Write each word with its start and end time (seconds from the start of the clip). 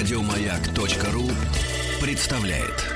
Радиомаяк.ру 0.00 1.28
представляет. 2.00 2.86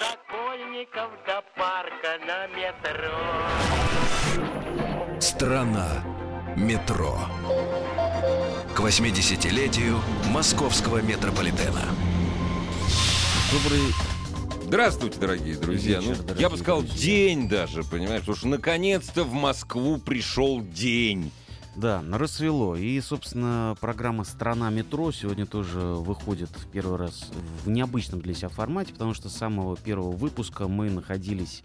Сокольников 0.00 1.10
до 1.26 1.44
парка 1.54 2.16
на 2.26 2.46
метро. 2.56 3.20
Страна 5.20 6.02
метро. 6.56 7.18
К 8.74 8.80
80-летию 8.80 10.00
московского 10.30 11.02
метрополитена. 11.02 11.84
Добрый 13.52 13.92
Здравствуйте, 14.64 15.18
дорогие 15.18 15.56
друзья. 15.56 16.00
Вечер, 16.00 16.16
ну, 16.16 16.22
дорогие 16.22 16.40
я 16.40 16.48
бы 16.48 16.56
сказал, 16.56 16.80
друзья. 16.80 16.98
день 16.98 17.46
даже, 17.46 17.84
понимаешь? 17.84 18.20
Потому 18.20 18.36
что 18.38 18.48
наконец-то 18.48 19.24
в 19.24 19.34
Москву 19.34 19.98
пришел 19.98 20.62
день. 20.62 21.30
Да, 21.74 22.02
рассвело. 22.12 22.76
И, 22.76 23.00
собственно, 23.00 23.76
программа 23.80 24.24
«Страна 24.24 24.68
метро» 24.70 25.10
сегодня 25.10 25.46
тоже 25.46 25.78
выходит 25.80 26.50
в 26.50 26.66
первый 26.66 26.98
раз 26.98 27.30
в 27.64 27.70
необычном 27.70 28.20
для 28.20 28.34
себя 28.34 28.50
формате, 28.50 28.92
потому 28.92 29.14
что 29.14 29.28
с 29.30 29.34
самого 29.36 29.76
первого 29.76 30.12
выпуска 30.12 30.68
мы 30.68 30.90
находились 30.90 31.62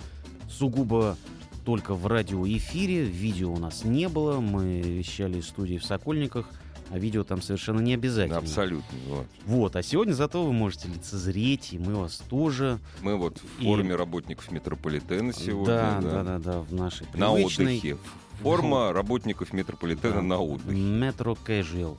сугубо 0.49 1.17
только 1.65 1.93
в 1.93 2.07
радиоэфире. 2.07 3.03
Видео 3.03 3.51
у 3.51 3.57
нас 3.57 3.83
не 3.83 4.07
было. 4.07 4.39
Мы 4.39 4.79
вещали 4.81 5.39
из 5.39 5.47
студии 5.49 5.77
в 5.77 5.83
Сокольниках, 5.83 6.49
а 6.89 6.97
видео 6.97 7.25
там 7.25 7.41
совершенно 7.41 7.81
не 7.81 7.93
обязательно. 7.93 8.37
Абсолютно. 8.37 8.97
Вот. 9.09 9.27
Вот, 9.45 9.75
а 9.75 9.83
сегодня 9.83 10.13
зато 10.13 10.45
вы 10.45 10.53
можете 10.53 10.87
лицезреть, 10.87 11.73
и 11.73 11.79
мы 11.79 11.95
вас 11.95 12.23
тоже. 12.29 12.79
Мы 13.01 13.17
вот 13.17 13.39
в 13.39 13.61
И- 13.61 13.65
форме 13.65 13.93
работников 13.93 14.49
метрополитена 14.53 15.33
сегодня. 15.33 15.65
да, 15.65 15.99
да, 16.01 16.23
да, 16.23 16.39
да, 16.39 16.59
в 16.61 16.73
нашей 16.73 17.05
На 17.13 17.33
привычной 17.33 17.77
отдыхе. 17.79 17.97
Форма 18.41 18.93
работников 18.93 19.53
метрополитена 19.53 20.21
на 20.21 20.37
отдыхе. 20.39 20.77
метро 20.79 21.37
casual. 21.45 21.97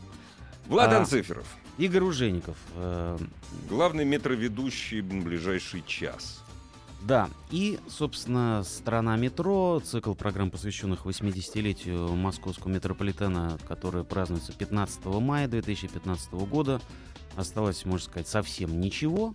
Влад 0.67 0.93
А. 0.93 0.99
Анциферов, 0.99 1.47
Игорь 1.79 2.03
Ужеников. 2.03 2.57
э, 2.77 3.19
главный 3.69 4.05
метроведущий 4.05 5.01
ближайший 5.01 5.83
час. 5.87 6.43
Да, 7.01 7.31
и, 7.53 7.79
собственно, 7.89 8.65
«Страна 8.65 9.17
метро», 9.17 9.81
цикл 9.85 10.15
программ, 10.15 10.51
посвященных 10.51 11.07
80-летию 11.07 12.09
московского 12.17 12.73
метрополитена, 12.73 13.57
который 13.69 14.03
празднуется 14.03 14.53
15 14.53 15.05
мая 15.21 15.47
2015 15.47 16.33
года. 16.33 16.81
Осталось, 17.37 17.85
можно 17.85 18.05
сказать, 18.11 18.27
совсем 18.27 18.81
ничего. 18.81 19.33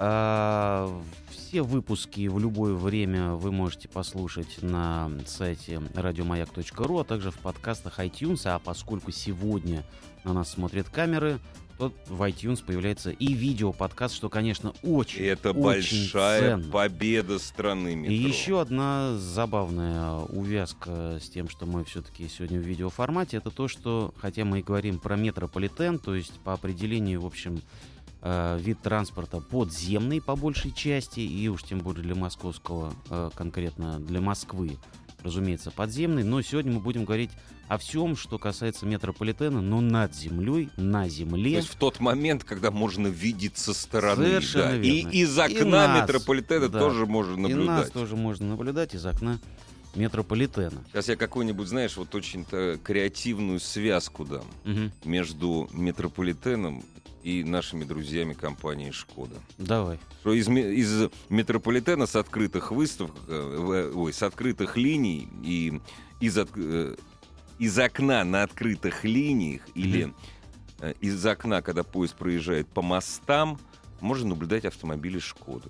А, 0.00 1.02
все 1.28 1.62
выпуски 1.62 2.28
в 2.28 2.38
любое 2.38 2.74
время 2.74 3.32
вы 3.32 3.50
можете 3.50 3.88
послушать 3.88 4.62
на 4.62 5.10
сайте 5.26 5.82
радиомаяк.ру, 5.94 6.98
а 6.98 7.04
также 7.04 7.32
в 7.32 7.38
подкастах 7.38 7.98
iTunes. 7.98 8.42
А 8.44 8.60
поскольку 8.60 9.10
сегодня 9.10 9.84
на 10.22 10.32
нас 10.32 10.50
смотрят 10.50 10.88
камеры, 10.88 11.40
то 11.78 11.92
в 12.08 12.22
iTunes 12.22 12.64
появляется 12.64 13.10
и 13.10 13.32
видео-подкаст, 13.32 14.14
что, 14.14 14.28
конечно, 14.28 14.72
очень, 14.82 15.22
И 15.22 15.26
это 15.26 15.50
очень 15.50 16.02
большая 16.02 16.40
ценно. 16.40 16.72
победа 16.72 17.38
страны 17.38 17.94
метро. 17.94 18.14
И 18.14 18.18
еще 18.18 18.60
одна 18.60 19.16
забавная 19.16 20.16
увязка 20.16 21.18
с 21.22 21.28
тем, 21.28 21.48
что 21.48 21.66
мы 21.66 21.84
все-таки 21.84 22.28
сегодня 22.28 22.58
в 22.58 22.64
видеоформате, 22.64 23.36
это 23.36 23.50
то, 23.50 23.68
что, 23.68 24.12
хотя 24.18 24.44
мы 24.44 24.58
и 24.58 24.62
говорим 24.62 24.98
про 24.98 25.16
метрополитен, 25.16 25.98
то 25.98 26.14
есть 26.16 26.32
по 26.40 26.52
определению, 26.52 27.20
в 27.20 27.26
общем, 27.26 27.62
э, 28.22 28.58
вид 28.60 28.80
транспорта 28.82 29.40
подземный 29.40 30.20
по 30.20 30.36
большей 30.36 30.72
части, 30.72 31.20
и 31.20 31.48
уж 31.48 31.62
тем 31.62 31.78
более 31.80 32.02
для 32.02 32.14
московского, 32.14 32.92
э, 33.10 33.30
конкретно 33.34 33.98
для 34.00 34.20
Москвы, 34.20 34.78
разумеется, 35.22 35.70
подземный, 35.70 36.24
но 36.24 36.40
сегодня 36.42 36.72
мы 36.72 36.80
будем 36.80 37.04
говорить 37.04 37.30
о 37.68 37.76
всем, 37.76 38.16
что 38.16 38.38
касается 38.38 38.86
метрополитена, 38.86 39.60
но 39.60 39.80
над 39.82 40.14
землей, 40.14 40.70
на 40.78 41.04
То 41.04 41.10
земле. 41.10 41.52
есть 41.52 41.68
в 41.68 41.74
тот 41.74 42.00
момент, 42.00 42.42
когда 42.44 42.70
можно 42.70 43.08
видеть 43.08 43.58
со 43.58 43.74
стороны. 43.74 44.24
Совершенно 44.24 44.64
да. 44.70 44.76
верно. 44.76 45.10
И 45.10 45.20
из 45.22 45.36
И 45.36 45.40
окна 45.40 45.64
нас, 45.88 46.02
метрополитена 46.02 46.68
да. 46.70 46.78
тоже 46.78 47.04
можно 47.04 47.34
И 47.34 47.40
нас 47.40 47.50
наблюдать. 47.52 47.92
тоже 47.92 48.16
можно 48.16 48.48
наблюдать 48.48 48.94
из 48.94 49.04
окна 49.04 49.38
метрополитена. 49.94 50.82
Сейчас 50.92 51.08
я 51.08 51.16
какую-нибудь, 51.16 51.68
знаешь, 51.68 51.96
вот 51.96 52.14
очень-то 52.14 52.78
креативную 52.82 53.60
связку 53.60 54.24
дам 54.24 54.44
Мгм. 54.64 54.92
между 55.04 55.68
метрополитеном 55.72 56.84
и 57.28 57.44
нашими 57.44 57.84
друзьями 57.84 58.32
компании 58.32 58.90
Шкода. 58.90 59.34
Давай. 59.58 59.98
Что 60.20 60.32
из, 60.32 60.48
из 60.48 61.10
метрополитена 61.28 62.06
с 62.06 62.16
открытых 62.16 62.72
выставок, 62.72 63.14
э, 63.28 63.56
в- 63.92 63.98
ой, 63.98 64.12
с 64.14 64.22
открытых 64.22 64.76
линий 64.78 65.28
и 65.42 65.78
из, 66.20 66.38
от- 66.38 66.50
э, 66.56 66.96
из 67.58 67.78
окна 67.78 68.24
на 68.24 68.44
открытых 68.44 69.04
линиях 69.04 69.60
или 69.74 70.14
э, 70.80 70.94
из 71.00 71.24
окна, 71.26 71.60
когда 71.60 71.82
поезд 71.82 72.14
проезжает 72.16 72.66
по 72.68 72.80
мостам, 72.80 73.58
можно 74.00 74.28
наблюдать 74.30 74.64
автомобили 74.64 75.18
Шкода. 75.18 75.68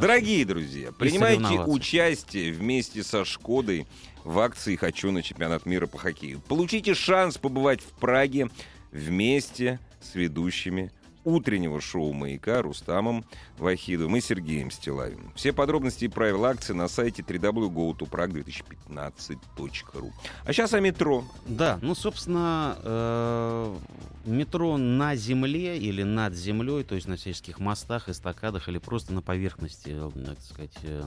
Дорогие 0.00 0.44
друзья, 0.44 0.90
принимайте 0.92 1.38
участие 1.72 2.52
вместе 2.52 3.02
со 3.02 3.24
Шкодой 3.24 3.86
в 4.24 4.38
акции 4.38 4.76
«Хочу 4.76 5.12
на 5.12 5.22
чемпионат 5.22 5.64
мира 5.64 5.86
по 5.86 5.96
хоккею». 5.96 6.40
Получите 6.46 6.94
шанс 6.94 7.38
побывать 7.38 7.80
в 7.80 7.92
Праге 7.98 8.50
вместе 8.92 9.78
с 10.00 10.14
ведущими 10.14 10.90
утреннего 11.24 11.80
шоу 11.80 12.12
«Маяка» 12.12 12.60
Рустамом 12.62 13.24
Вахидовым 13.58 14.16
и 14.16 14.20
Сергеем 14.20 14.70
Стилавиным. 14.70 15.32
Все 15.34 15.52
подробности 15.52 16.04
и 16.06 16.08
правила 16.08 16.48
акции 16.50 16.72
на 16.72 16.88
сайте 16.88 17.22
www.gotoprag2015.ru. 17.22 20.12
А 20.44 20.52
сейчас 20.52 20.74
о 20.74 20.80
метро. 20.80 21.24
Да, 21.46 21.78
ну, 21.82 21.94
собственно, 21.94 22.76
э, 22.82 23.76
метро 24.24 24.76
на 24.76 25.14
земле 25.16 25.78
или 25.78 26.02
над 26.02 26.34
землей, 26.34 26.82
то 26.84 26.94
есть 26.94 27.06
на 27.06 27.16
всяческих 27.16 27.60
мостах, 27.60 28.08
эстакадах 28.08 28.68
или 28.68 28.78
просто 28.78 29.12
на 29.12 29.20
поверхности, 29.22 29.90
э, 29.90 30.10
так 30.24 30.40
сказать, 30.40 30.76
э, 30.82 31.04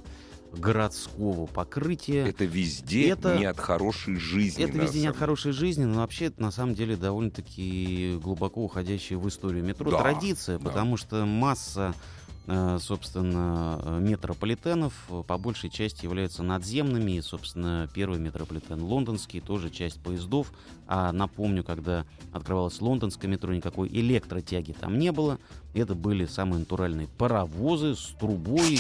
городского 0.58 1.46
покрытия. 1.46 2.26
Это 2.28 2.46
везде 2.46 3.10
Это- 3.10 3.38
не 3.38 3.46
от 3.46 3.60
хорошей 3.60 4.16
жизни. 4.18 4.64
Это 4.64 4.78
везде 4.78 5.02
не 5.02 5.08
от 5.08 5.18
хорошей 5.18 5.52
жизни, 5.52 5.84
но 5.86 6.00
вообще 6.02 6.26
это 6.26 6.42
на 6.42 6.52
самом 6.52 6.76
деле 6.76 6.96
довольно-таки 6.96 8.18
глубоко 8.22 8.64
уходящая 8.64 9.18
в 9.18 9.28
историю 9.28 9.64
метро 9.64 9.90
Да, 9.92 9.98
традиция, 10.00 10.58
да. 10.60 10.66
потому 10.66 10.98
что 10.98 11.26
масса, 11.26 11.94
э, 12.48 12.78
собственно, 12.82 13.98
метрополитенов 14.02 14.94
э, 15.10 15.24
по 15.26 15.38
большей 15.38 15.70
части 15.70 16.06
являются 16.06 16.44
надземными. 16.44 17.14
И, 17.14 17.22
собственно, 17.22 17.90
первый 17.94 18.20
метрополитен 18.20 18.82
лондонский, 18.82 19.40
тоже 19.40 19.70
часть 19.70 20.02
поездов. 20.02 20.52
А 20.88 21.12
напомню, 21.12 21.64
когда 21.64 22.06
открывалось 22.32 22.80
лондонское 22.82 23.30
метро, 23.32 23.54
никакой 23.54 23.88
электротяги 23.90 24.74
там 24.74 25.00
не 25.00 25.12
было. 25.12 25.40
Это 25.74 25.96
были 25.96 26.26
самые 26.26 26.60
натуральные 26.60 27.08
паровозы 27.18 27.96
с 27.96 28.14
трубой, 28.20 28.80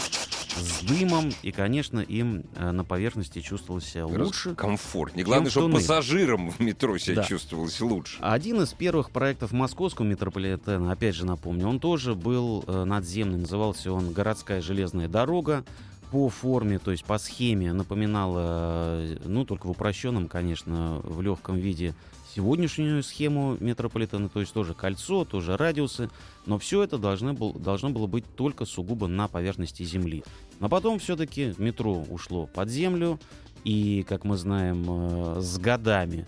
с 0.58 0.82
дымом, 0.84 1.32
и, 1.42 1.52
конечно, 1.52 2.00
им 2.00 2.44
э, 2.56 2.72
на 2.72 2.84
поверхности 2.84 3.40
чувствовалось 3.42 3.96
лучше. 3.96 4.56
Комфортнее. 4.56 5.26
Главное, 5.26 5.50
чтобы 5.50 5.74
пассажирам 5.76 6.52
в 6.52 6.60
метро 6.60 6.98
себя 6.98 7.18
Да. 7.18 7.24
чувствовалось 7.24 7.80
лучше. 7.82 8.18
Один 8.22 8.62
из 8.62 8.74
первых 8.74 9.12
проектов 9.12 9.52
московского 9.52 10.06
метрополитена, 10.06 10.92
опять 10.92 11.16
же 11.16 11.26
напомню, 11.26 11.68
он 11.68 11.80
тоже 11.80 12.16
был 12.16 12.64
э, 12.68 12.84
надземный, 12.84 13.40
назывался 13.40 13.92
он 13.92 14.14
«Городская 14.14 14.62
железная 14.62 15.08
дорога». 15.08 15.64
По 16.12 16.30
форме, 16.30 16.78
то 16.78 16.92
есть 16.92 17.04
по 17.06 17.18
схеме 17.18 17.74
напоминала, 17.74 19.00
э, 19.00 19.18
ну 19.26 19.46
только 19.46 19.66
в 19.66 19.72
упрощенном, 19.72 20.28
конечно, 20.28 21.02
в 21.04 21.24
легком 21.24 21.56
виде 21.58 21.96
сегодняшнюю 22.36 23.04
схему 23.04 23.58
метрополитена, 23.60 24.30
то 24.30 24.40
есть 24.40 24.54
тоже 24.54 24.74
кольцо, 24.74 25.26
тоже 25.26 25.58
радиусы, 25.58 26.10
но 26.46 26.58
все 26.58 26.84
это 26.84 26.98
должно, 26.98 27.34
был, 27.34 27.54
должно 27.54 27.90
было 27.90 28.08
быть 28.08 28.26
только 28.36 28.66
сугубо 28.66 29.08
на 29.08 29.28
поверхности 29.28 29.84
Земли. 29.84 30.24
Но 30.60 30.70
потом 30.70 31.00
все-таки 31.00 31.54
метро 31.58 32.06
ушло 32.10 32.48
под 32.48 32.70
землю, 32.70 33.20
и, 33.64 34.04
как 34.08 34.26
мы 34.26 34.38
знаем, 34.38 34.86
э, 34.88 35.42
с 35.42 35.58
годами 35.58 36.28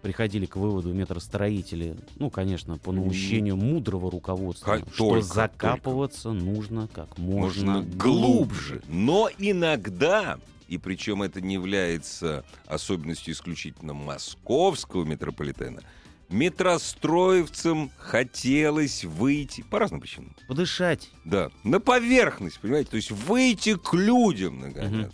приходили 0.00 0.46
к 0.46 0.56
выводу 0.56 0.94
метростроители, 0.94 1.96
ну, 2.16 2.30
конечно, 2.30 2.78
по 2.78 2.92
наущению 2.92 3.56
мудрого 3.56 4.10
руководства, 4.10 4.78
Как 4.78 4.94
что 4.94 5.10
только, 5.10 5.22
закапываться 5.26 6.32
нужно 6.32 6.88
как 6.88 7.18
можно, 7.18 7.72
Можно 7.74 7.96
глубже. 7.96 8.82
Но 8.88 9.28
иногда, 9.38 10.38
и 10.70 10.78
причем 10.78 11.22
это 11.22 11.40
не 11.40 11.54
является 11.54 12.44
особенностью 12.66 13.34
исключительно 13.34 13.92
московского 13.92 15.04
метрополитена, 15.04 15.82
метростроевцам 16.28 17.90
хотелось 17.98 19.04
выйти 19.04 19.62
по 19.62 19.80
разным 19.80 20.00
причинам. 20.00 20.36
Подышать. 20.46 21.10
Да, 21.24 21.50
на 21.64 21.80
поверхность, 21.80 22.60
понимаете, 22.60 22.90
то 22.90 22.96
есть 22.96 23.10
выйти 23.10 23.76
к 23.76 23.92
людям, 23.94 24.60
наконец. 24.60 25.12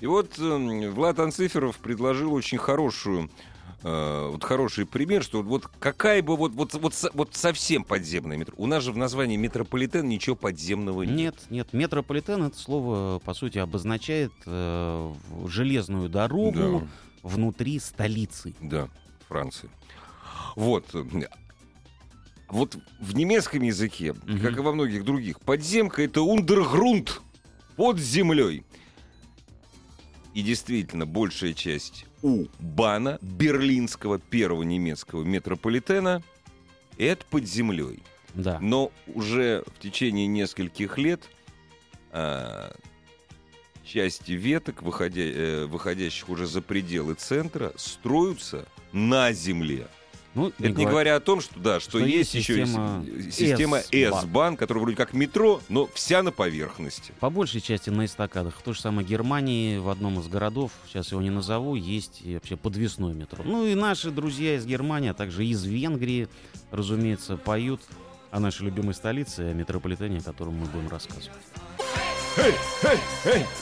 И 0.00 0.06
вот 0.06 0.38
э, 0.38 0.90
Влад 0.90 1.20
Анциферов 1.20 1.76
предложил 1.78 2.32
очень 2.32 2.58
хорошую 2.58 3.30
э, 3.82 4.28
вот 4.32 4.44
хороший 4.44 4.86
пример, 4.86 5.22
что 5.22 5.42
вот 5.42 5.66
какая 5.80 6.22
бы 6.22 6.36
вот, 6.36 6.52
вот, 6.52 6.74
вот, 6.74 6.94
вот 7.14 7.34
совсем 7.34 7.84
подземное 7.84 8.36
метро. 8.36 8.54
У 8.58 8.66
нас 8.66 8.82
же 8.84 8.92
в 8.92 8.96
названии 8.96 9.36
метрополитен 9.36 10.08
ничего 10.08 10.36
подземного 10.36 11.02
нет. 11.02 11.16
Нет, 11.16 11.34
нет, 11.50 11.72
метрополитен 11.72 12.42
это 12.44 12.58
слово, 12.58 13.18
по 13.20 13.34
сути, 13.34 13.58
обозначает 13.58 14.32
э, 14.46 15.12
железную 15.46 16.08
дорогу 16.08 16.80
Да. 16.82 17.28
внутри 17.28 17.78
столицы. 17.78 18.54
Да, 18.60 18.88
Франции. 19.28 19.68
Вот. 20.56 20.86
Вот 22.48 22.76
в 23.00 23.14
немецком 23.14 23.62
языке, 23.62 24.12
Мгм. 24.26 24.40
как 24.40 24.56
и 24.58 24.60
во 24.60 24.72
многих 24.72 25.04
других, 25.04 25.40
подземка— 25.40 26.02
это 26.04 26.20
ундергрунт, 26.22 27.22
под 27.76 27.98
землей. 27.98 28.64
И 30.34 30.42
действительно, 30.42 31.06
большая 31.06 31.52
часть 31.52 32.06
У-Бана, 32.22 33.18
берлинского 33.20 34.18
первого 34.18 34.62
немецкого 34.62 35.24
метрополитена, 35.24 36.22
это 36.98 37.24
под 37.30 37.46
землей. 37.46 38.02
Да. 38.34 38.58
Но 38.60 38.92
уже 39.06 39.64
в 39.76 39.78
течение 39.78 40.26
нескольких 40.26 40.96
лет 40.96 41.20
а, 42.10 42.74
части 43.84 44.32
веток, 44.32 44.82
выходя, 44.82 45.22
э, 45.22 45.66
выходящих 45.66 46.28
уже 46.28 46.46
за 46.46 46.62
пределы 46.62 47.14
центра, 47.14 47.72
строятся 47.76 48.66
на 48.92 49.32
земле. 49.32 49.88
Ну, 50.34 50.48
Это 50.48 50.68
не 50.68 50.72
говоря- 50.72 50.90
говоря 50.90 51.16
о 51.16 51.20
том, 51.20 51.40
что 51.42 51.60
да, 51.60 51.78
что, 51.78 51.90
что 51.90 51.98
есть, 51.98 52.34
есть 52.34 52.48
еще 52.48 52.64
система 53.30 53.78
S-Bahn. 53.90 54.56
Которая 54.56 54.82
вроде 54.82 54.96
как 54.96 55.12
метро, 55.12 55.60
но 55.68 55.88
вся 55.94 56.22
на 56.22 56.32
поверхности. 56.32 57.12
По 57.20 57.28
большей 57.28 57.60
части 57.60 57.90
на 57.90 58.06
эстакадах. 58.06 58.56
В 58.56 58.62
той 58.62 58.74
же 58.74 58.80
самой 58.80 59.04
Германии, 59.04 59.76
в 59.78 59.88
одном 59.90 60.20
из 60.20 60.28
городов, 60.28 60.72
сейчас 60.88 61.10
его 61.12 61.20
не 61.20 61.30
назову, 61.30 61.74
есть 61.74 62.22
вообще 62.24 62.56
подвесное 62.56 63.12
метро. 63.12 63.44
Ну 63.44 63.66
и 63.66 63.74
наши 63.74 64.10
друзья 64.10 64.56
из 64.56 64.64
Германии, 64.64 65.10
а 65.10 65.14
также 65.14 65.44
из 65.44 65.64
Венгрии, 65.64 66.28
разумеется, 66.70 67.36
поют 67.36 67.82
о 68.30 68.40
нашей 68.40 68.62
любимой 68.64 68.94
столице, 68.94 69.40
о 69.40 69.52
метрополитене, 69.52 70.18
о 70.18 70.22
котором 70.22 70.54
мы 70.54 70.64
будем 70.66 70.88
рассказывать. 70.88 71.38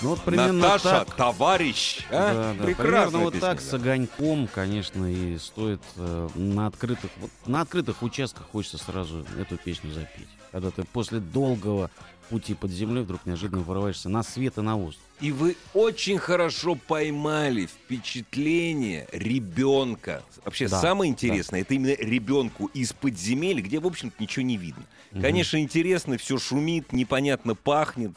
Ну 0.03 0.09
вот 0.11 0.21
примерно 0.23 0.53
Наташа, 0.53 1.05
так. 1.05 1.15
товарищ. 1.17 2.01
а? 2.11 2.55
Да, 2.55 2.55
да, 2.59 2.65
Прекрасная 2.65 3.07
примерно 3.07 3.19
вот 3.19 3.33
песня, 3.35 3.49
так 3.49 3.61
с 3.61 3.71
да. 3.71 3.77
огоньком, 3.77 4.49
конечно, 4.49 5.13
и 5.13 5.39
стоит 5.39 5.81
э, 5.97 6.29
на 6.35 6.67
открытых 6.67 7.11
вот, 7.19 7.31
на 7.47 7.61
открытых 7.61 8.03
участках 8.03 8.47
хочется 8.51 8.79
сразу 8.79 9.27
эту 9.39 9.57
песню 9.57 9.93
запеть. 9.93 10.29
Когда 10.53 10.71
ты 10.71 10.85
после 10.85 11.21
долгого 11.21 11.91
пути 12.31 12.55
под 12.55 12.71
землей 12.71 13.03
вдруг 13.03 13.27
неожиданно 13.27 13.63
вырываешься 13.63 14.09
на 14.09 14.23
свет 14.23 14.57
и 14.57 14.63
на 14.63 14.77
воздух. 14.77 15.03
И 15.21 15.33
вы 15.33 15.57
очень 15.75 16.19
хорошо 16.19 16.77
поймали 16.77 17.67
впечатление 17.67 19.07
ребенка. 19.13 20.23
Вообще, 20.45 20.69
Да, 20.69 20.81
самое 20.81 21.11
интересное, 21.11 21.61
это 21.63 21.75
именно 21.75 21.95
ребенку 21.99 22.67
из 22.73 22.93
подземелья, 22.93 23.63
где, 23.63 23.81
в 23.81 23.87
общем-то, 23.87 24.17
ничего 24.23 24.45
не 24.45 24.57
видно. 24.57 24.85
Конечно, 25.21 25.61
интересно, 25.61 26.17
все 26.19 26.39
шумит, 26.39 26.93
непонятно 26.93 27.55
пахнет, 27.57 28.13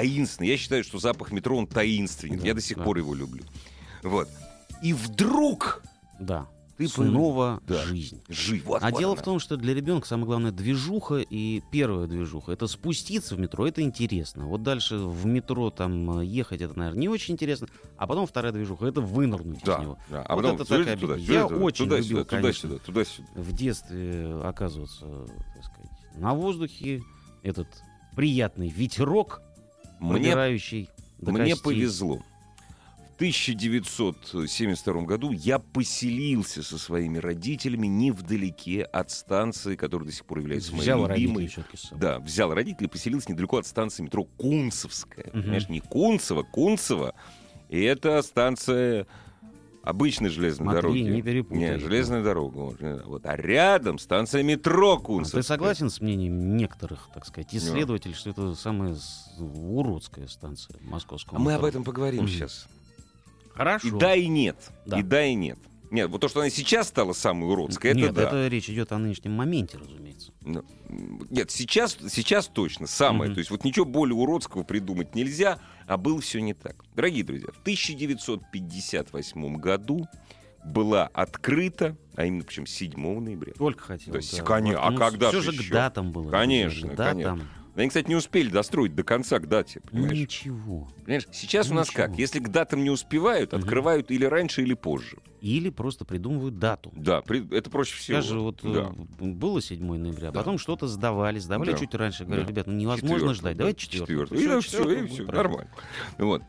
таинственно. 0.00 0.46
Я 0.46 0.56
считаю, 0.56 0.84
что 0.84 0.98
запах 0.98 1.32
метро, 1.32 1.56
он 1.56 1.66
таинственен. 1.66 2.38
Да, 2.38 2.46
Я 2.46 2.54
до 2.54 2.60
сих 2.60 2.78
да. 2.78 2.84
пор 2.84 2.98
его 2.98 3.14
люблю. 3.14 3.44
Вот. 4.02 4.28
И 4.82 4.92
вдруг 4.92 5.82
Да. 6.20 6.46
ты 6.76 6.86
Снова 6.86 7.60
Да. 7.66 7.82
жизнь. 7.84 8.22
жив. 8.28 8.64
Вот, 8.64 8.80
А 8.82 8.90
вот 8.90 8.98
дело 9.00 9.14
она. 9.14 9.20
в 9.20 9.24
том, 9.24 9.40
что 9.40 9.56
для 9.56 9.74
ребенка 9.74 10.06
самое 10.06 10.26
главное 10.26 10.52
движуха 10.52 11.16
и 11.18 11.60
первая 11.72 12.06
движуха. 12.06 12.52
Это 12.52 12.68
спуститься 12.68 13.34
в 13.34 13.40
метро, 13.40 13.66
это 13.66 13.82
интересно. 13.82 14.46
Вот 14.46 14.62
дальше 14.62 14.96
в 14.98 15.26
метро 15.26 15.70
там 15.70 16.20
э, 16.20 16.24
ехать, 16.24 16.60
это, 16.60 16.78
наверное, 16.78 17.00
не 17.00 17.08
очень 17.08 17.34
интересно. 17.34 17.66
А 17.96 18.06
потом 18.06 18.28
вторая 18.28 18.52
движуха, 18.52 18.86
это 18.86 19.00
вынырнуть 19.00 19.64
Да, 19.64 19.74
из 19.74 19.80
него. 19.82 19.98
да. 20.08 20.22
А 20.22 20.34
Вот 20.36 20.42
потом 20.44 20.54
это 20.56 20.64
такая 20.64 20.96
туда, 20.96 21.14
туда, 21.14 21.16
Я 21.16 21.48
туда, 21.48 21.56
очень 21.56 21.84
туда, 21.86 21.96
любил, 21.96 22.18
сюда, 22.18 22.24
конечно. 22.24 22.68
туда, 22.68 22.80
туда, 22.84 23.04
сюда. 23.04 23.28
В 23.34 23.52
детстве 23.52 24.40
оказываться, 24.44 25.04
так 25.56 25.64
сказать, 25.64 25.90
на 26.14 26.34
воздухе, 26.34 27.02
этот 27.42 27.66
приятный 28.14 28.68
ветерок, 28.68 29.42
Мне 30.00 30.34
Мне 31.20 31.56
повезло. 31.56 32.22
В 33.12 33.14
1972 33.18 35.02
году 35.02 35.32
я 35.32 35.58
поселился 35.58 36.62
со 36.62 36.78
своими 36.78 37.18
родителями 37.18 37.88
невдалеке 37.88 38.84
от 38.84 39.10
станции, 39.10 39.74
которая 39.74 40.06
до 40.06 40.14
сих 40.14 40.24
пор 40.24 40.38
является 40.38 40.70
моей 40.70 40.82
Взял 40.82 41.08
любимой. 41.08 41.50
Да, 41.92 42.20
взял 42.20 42.54
родителей, 42.54 42.86
поселился 42.88 43.32
недалеко 43.32 43.56
от 43.56 43.66
станции 43.66 44.04
метро 44.04 44.22
Кунцевская. 44.22 45.30
Мгм. 45.32 45.42
Понимаешь, 45.42 45.68
не 45.68 45.80
Кунцево, 45.80 46.44
Кунцево. 46.44 47.14
И 47.68 47.82
это 47.82 48.22
станция 48.22 49.08
обычной 49.88 50.28
железной 50.28 50.66
Смотри, 50.66 50.82
дороги. 50.82 50.98
не 51.00 51.22
перепутай. 51.22 51.58
Нет, 51.58 51.80
железная 51.80 52.22
дорога. 52.22 52.74
Вот. 53.06 53.24
А 53.24 53.36
рядом 53.36 53.98
станция 53.98 54.42
метро 54.42 54.94
А 54.94 55.00
Кунцевская. 55.00 55.42
Ты 55.42 55.46
согласен 55.48 55.88
с 55.90 56.00
мнением 56.00 56.56
некоторых, 56.56 57.08
так 57.14 57.24
сказать, 57.24 57.48
Ну. 57.52 57.58
исследователей, 57.58 58.14
что 58.14 58.30
это 58.30 58.54
самая 58.54 58.96
уродская 59.38 60.26
станция 60.28 60.76
московского 60.82 61.36
А 61.36 61.40
мы 61.40 61.52
метро? 61.52 61.60
об 61.66 61.68
этом 61.70 61.84
поговорим 61.84 62.24
Мгм. 62.24 62.28
сейчас. 62.28 62.66
Хорошо. 63.54 63.88
И 63.88 63.90
да, 63.98 64.14
и 64.14 64.26
нет. 64.28 64.56
Да. 64.84 64.98
И 64.98 65.02
да, 65.02 65.24
и 65.24 65.34
нет. 65.34 65.58
Нет, 65.90 66.10
вот 66.10 66.20
то, 66.20 66.28
что 66.28 66.40
она 66.40 66.50
сейчас 66.50 66.88
стала 66.88 67.12
самой 67.12 67.50
уродской, 67.50 67.90
это 67.90 68.00
Нет, 68.00 68.14
да. 68.14 68.22
это 68.24 68.48
речь 68.48 68.68
идет 68.68 68.92
о 68.92 68.98
нынешнем 68.98 69.32
моменте, 69.32 69.78
разумеется. 69.78 70.32
Ну, 70.42 70.64
Нет, 71.30 71.50
сейчас, 71.50 71.96
сейчас 72.10 72.46
точно 72.48 72.86
самое. 72.86 73.28
Мгм. 73.28 73.34
То 73.34 73.38
есть 73.38 73.50
вот 73.50 73.64
ничего 73.64 73.84
более 73.84 74.14
уродского 74.14 74.62
придумать 74.64 75.14
нельзя, 75.14 75.58
а 75.86 75.96
было 75.96 76.20
все 76.20 76.40
не 76.40 76.54
так. 76.54 76.84
Дорогие 76.94 77.24
друзья, 77.24 77.48
в 77.52 77.60
1958 77.62 79.56
году 79.56 80.06
была 80.64 81.06
открыта, 81.08 81.96
а 82.14 82.24
именно 82.24 82.44
причем 82.44 82.66
7 82.66 83.20
ноября. 83.20 83.52
Только 83.54 83.84
хотел. 83.84 84.12
То 84.12 84.18
есть, 84.18 84.40
коне- 84.40 84.76
а 84.76 84.92
когда 84.96 85.28
Все 85.30 85.40
же 85.40 85.52
еще? 85.52 85.70
к 85.70 85.72
датам 85.72 86.12
было. 86.12 86.30
Конечно, 86.30 86.88
друзья, 86.88 86.94
к 86.94 87.16
датам. 87.16 87.48
Они, 87.78 87.88
кстати, 87.88 88.08
не 88.08 88.16
успели 88.16 88.48
достроить 88.50 88.96
до 88.96 89.04
конца 89.04 89.38
к 89.38 89.46
дате, 89.48 89.80
понимаешь? 89.80 90.12
Ничего. 90.18 90.88
Понимаешь, 91.04 91.28
сейчас 91.30 91.70
у 91.70 91.74
нас 91.74 91.88
Ничего. 91.88 92.06
как? 92.06 92.18
Если 92.18 92.40
к 92.40 92.48
датам 92.48 92.82
не 92.82 92.90
успевают, 92.90 93.52
Мгм. 93.52 93.60
открывают 93.62 94.10
или 94.10 94.24
раньше, 94.24 94.62
или 94.62 94.74
позже. 94.74 95.18
Или 95.40 95.70
просто 95.70 96.04
придумывают 96.04 96.58
дату. 96.58 96.92
Да, 96.96 97.20
при- 97.22 97.48
это 97.56 97.70
проще 97.70 97.96
всего. 97.96 98.16
Даже 98.16 98.40
вот 98.40 98.64
э, 98.64 98.72
Да. 98.72 98.92
было 99.24 99.62
7 99.62 99.96
ноября, 99.96 100.30
а 100.30 100.32
Да. 100.32 100.40
потом 100.40 100.58
что-то 100.58 100.88
сдавали, 100.88 101.38
сдавали 101.38 101.70
Да. 101.70 101.78
чуть 101.78 101.94
раньше. 101.94 102.24
Говорят, 102.24 102.46
Да. 102.46 102.50
ребят, 102.52 102.66
ну 102.66 102.72
невозможно 102.72 103.06
Четвёртого, 103.14 103.34
ждать, 103.34 103.56
да, 103.56 103.58
давайте 103.58 103.80
4 103.82 104.00
четвёртого. 104.06 104.38
И 104.40 104.46
да, 104.48 104.60
всё, 104.60 104.90
и 104.90 105.06
всё, 105.06 105.24
нормально. 105.26 105.70
Вот. 106.18 106.42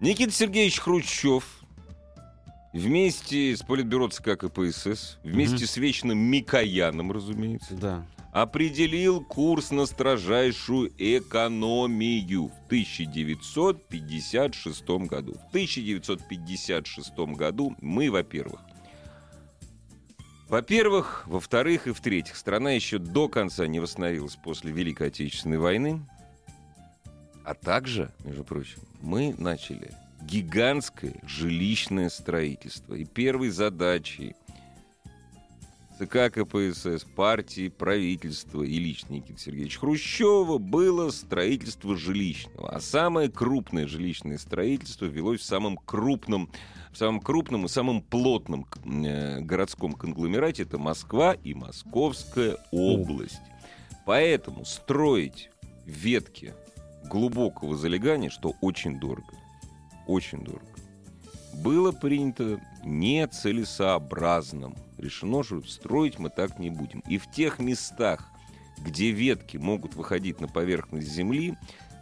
Никита 0.00 0.32
Сергеевич 0.32 0.80
Хрущев 0.80 1.62
вместе 2.72 3.56
с 3.56 3.62
Политбюро 3.62 4.08
ЦК 4.08 4.36
КПСС, 4.36 5.18
вместе 5.22 5.54
Мгм. 5.56 5.66
с 5.66 5.76
вечным 5.76 6.18
Микояном, 6.18 7.12
разумеется, 7.12 7.74
Да. 7.76 8.04
Определил 8.32 9.22
курс 9.22 9.70
на 9.70 9.86
строжайшую 9.86 10.92
экономию 10.96 12.48
в 12.48 12.66
1956 12.66 14.88
году. 15.06 15.34
В 15.34 15.48
1956 15.48 17.18
году 17.36 17.76
мы, 17.80 18.10
во-первых, 18.10 18.60
во-первых, 20.48 21.24
во-вторых 21.26 21.86
и 21.86 21.92
в-третьих, 21.92 22.36
страна 22.36 22.72
еще 22.72 22.98
до 22.98 23.28
конца 23.28 23.66
не 23.66 23.80
восстановилась 23.80 24.36
после 24.36 24.72
Великой 24.72 25.08
Отечественной 25.08 25.58
войны. 25.58 26.06
А 27.44 27.54
также, 27.54 28.12
между 28.24 28.44
прочим, 28.44 28.80
мы 29.00 29.34
начали 29.38 29.90
гигантское 30.22 31.14
жилищное 31.26 32.08
строительство. 32.08 32.94
И 32.94 33.04
первой 33.04 33.50
задачей 33.50 34.36
ЦК 35.98 36.32
КПСС, 36.32 37.04
партии, 37.04 37.68
правительства 37.68 38.62
и 38.62 38.78
лично 38.78 39.14
Никиты 39.14 39.38
Сергеевича 39.38 39.80
Хрущева 39.80 40.58
было 40.58 41.10
строительство 41.10 41.96
жилищного. 41.96 42.70
А 42.70 42.80
самое 42.80 43.30
крупное 43.30 43.86
жилищное 43.86 44.38
строительство 44.38 45.04
велось 45.04 45.40
в 45.40 45.44
самом 45.44 45.76
крупном, 45.76 46.50
в 46.92 46.96
самом 46.96 47.20
крупном 47.20 47.66
и 47.66 47.68
самом 47.68 48.02
плотном 48.02 48.66
э, 48.84 49.40
городском 49.40 49.92
конгломерате. 49.92 50.62
Это 50.62 50.78
Москва 50.78 51.34
и 51.34 51.54
Московская 51.54 52.56
область. 52.70 53.40
Поэтому 54.06 54.64
строить 54.64 55.50
ветки 55.84 56.54
глубокого 57.04 57.76
залегания, 57.76 58.30
что 58.30 58.54
очень 58.60 58.98
дорого, 58.98 59.34
очень 60.06 60.42
дорого, 60.42 60.66
было 61.54 61.92
принято 61.92 62.60
нецелесообразным. 62.84 64.76
Решено, 64.98 65.42
что 65.42 65.62
строить 65.62 66.18
мы 66.18 66.30
так 66.30 66.58
не 66.58 66.70
будем. 66.70 67.00
И 67.08 67.18
в 67.18 67.30
тех 67.30 67.58
местах, 67.58 68.28
где 68.78 69.10
ветки 69.10 69.56
могут 69.56 69.94
выходить 69.94 70.40
на 70.40 70.48
поверхность 70.48 71.08
земли, 71.08 71.56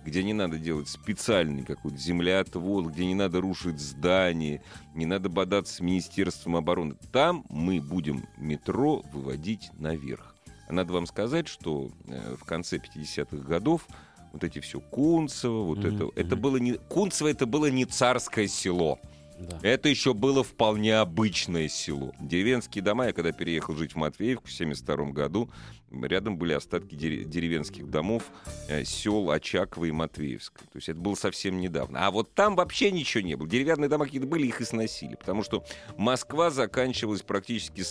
где 0.04 0.22
не 0.22 0.32
надо 0.32 0.58
делать 0.58 0.88
специальный 0.88 1.62
какой-то 1.62 1.98
землеотвод, 1.98 2.86
где 2.86 3.06
не 3.06 3.14
надо 3.14 3.40
рушить 3.40 3.80
здания, 3.80 4.62
не 4.94 5.06
надо 5.06 5.28
бодаться 5.28 5.74
с 5.74 5.80
Министерством 5.80 6.56
обороны, 6.56 6.96
там 7.12 7.44
мы 7.50 7.80
будем 7.80 8.24
метро 8.38 9.02
выводить 9.12 9.70
наверх. 9.78 10.34
А 10.68 10.72
надо 10.72 10.92
вам 10.92 11.06
сказать, 11.06 11.48
что 11.48 11.90
э, 12.06 12.36
в 12.40 12.44
конце 12.44 12.78
50-х 12.78 13.36
годов 13.38 13.86
вот 14.32 14.44
эти 14.44 14.60
все 14.60 14.80
Кунцево, 14.80 15.64
вот 15.64 15.78
Мгм, 15.78 15.94
это, 15.94 16.20
это 16.20 16.36
было 16.36 16.56
не... 16.58 16.74
Кунцево 16.74 17.28
это 17.28 17.46
было 17.46 17.66
не 17.66 17.84
царское 17.84 18.46
село. 18.46 19.00
Да. 19.40 19.58
Это 19.62 19.88
еще 19.88 20.12
было 20.12 20.44
вполне 20.44 20.96
обычное 20.96 21.68
село. 21.68 22.12
Деревенские 22.20 22.84
дома, 22.84 23.06
я 23.06 23.12
когда 23.12 23.32
переехал 23.32 23.74
жить 23.74 23.92
в 23.92 23.96
Матвеевку 23.96 24.46
в 24.46 24.52
1972 24.52 25.12
году, 25.12 25.50
рядом 25.90 26.36
были 26.36 26.52
остатки 26.52 26.94
дере- 26.94 27.24
деревенских 27.24 27.88
домов 27.88 28.24
э, 28.68 28.84
сел 28.84 29.30
Очаково 29.30 29.86
и 29.86 29.92
Матвеевска. 29.92 30.60
То 30.60 30.76
есть 30.76 30.90
это 30.90 30.98
было 30.98 31.14
совсем 31.14 31.58
недавно. 31.58 32.06
А 32.06 32.10
вот 32.10 32.34
там 32.34 32.54
вообще 32.54 32.90
ничего 32.90 33.22
не 33.22 33.34
было. 33.34 33.48
Деревянные 33.48 33.88
дома 33.88 34.04
какие-то 34.04 34.26
были, 34.26 34.46
их 34.46 34.60
и 34.60 34.64
сносили. 34.64 35.14
Потому 35.14 35.42
что 35.42 35.64
Москва 35.96 36.50
заканчивалась 36.50 37.22
практически 37.22 37.82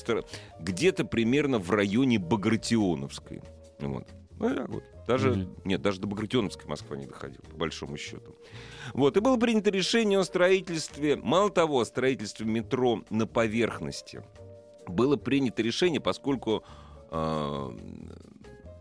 где-то 0.59 1.03
примерно 1.03 1.57
в 1.57 1.71
районе 1.71 2.19
Багратионовской. 2.19 3.41
Вот. 3.79 4.07
Ну, 4.39 4.55
так 4.55 4.69
вот. 4.69 4.83
Даже, 5.07 5.31
Мгм. 5.31 5.55
нет, 5.65 5.81
даже 5.81 5.99
до 5.99 6.07
Багратионовской 6.07 6.67
Москва 6.67 6.95
не 6.95 7.05
доходила, 7.05 7.41
по 7.41 7.57
большому 7.57 7.97
счету. 7.97 8.35
Вот, 8.93 9.17
и 9.17 9.19
было 9.19 9.37
принято 9.37 9.69
решение 9.69 10.19
о 10.19 10.23
строительстве, 10.23 11.15
мало 11.17 11.49
того, 11.49 11.79
о 11.81 11.85
строительстве 11.85 12.45
метро 12.45 13.03
на 13.09 13.25
поверхности. 13.27 14.23
Было 14.87 15.17
принято 15.17 15.61
решение, 15.61 15.99
поскольку 15.99 16.63
э, 17.11 17.71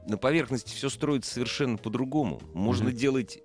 на 0.07 0.19
поверхности 0.19 0.75
все 0.75 0.89
строится 0.89 1.33
совершенно 1.33 1.77
по-другому. 1.77 2.41
Можно 2.55 2.89
Мгм. 2.89 2.97
делать 2.97 3.39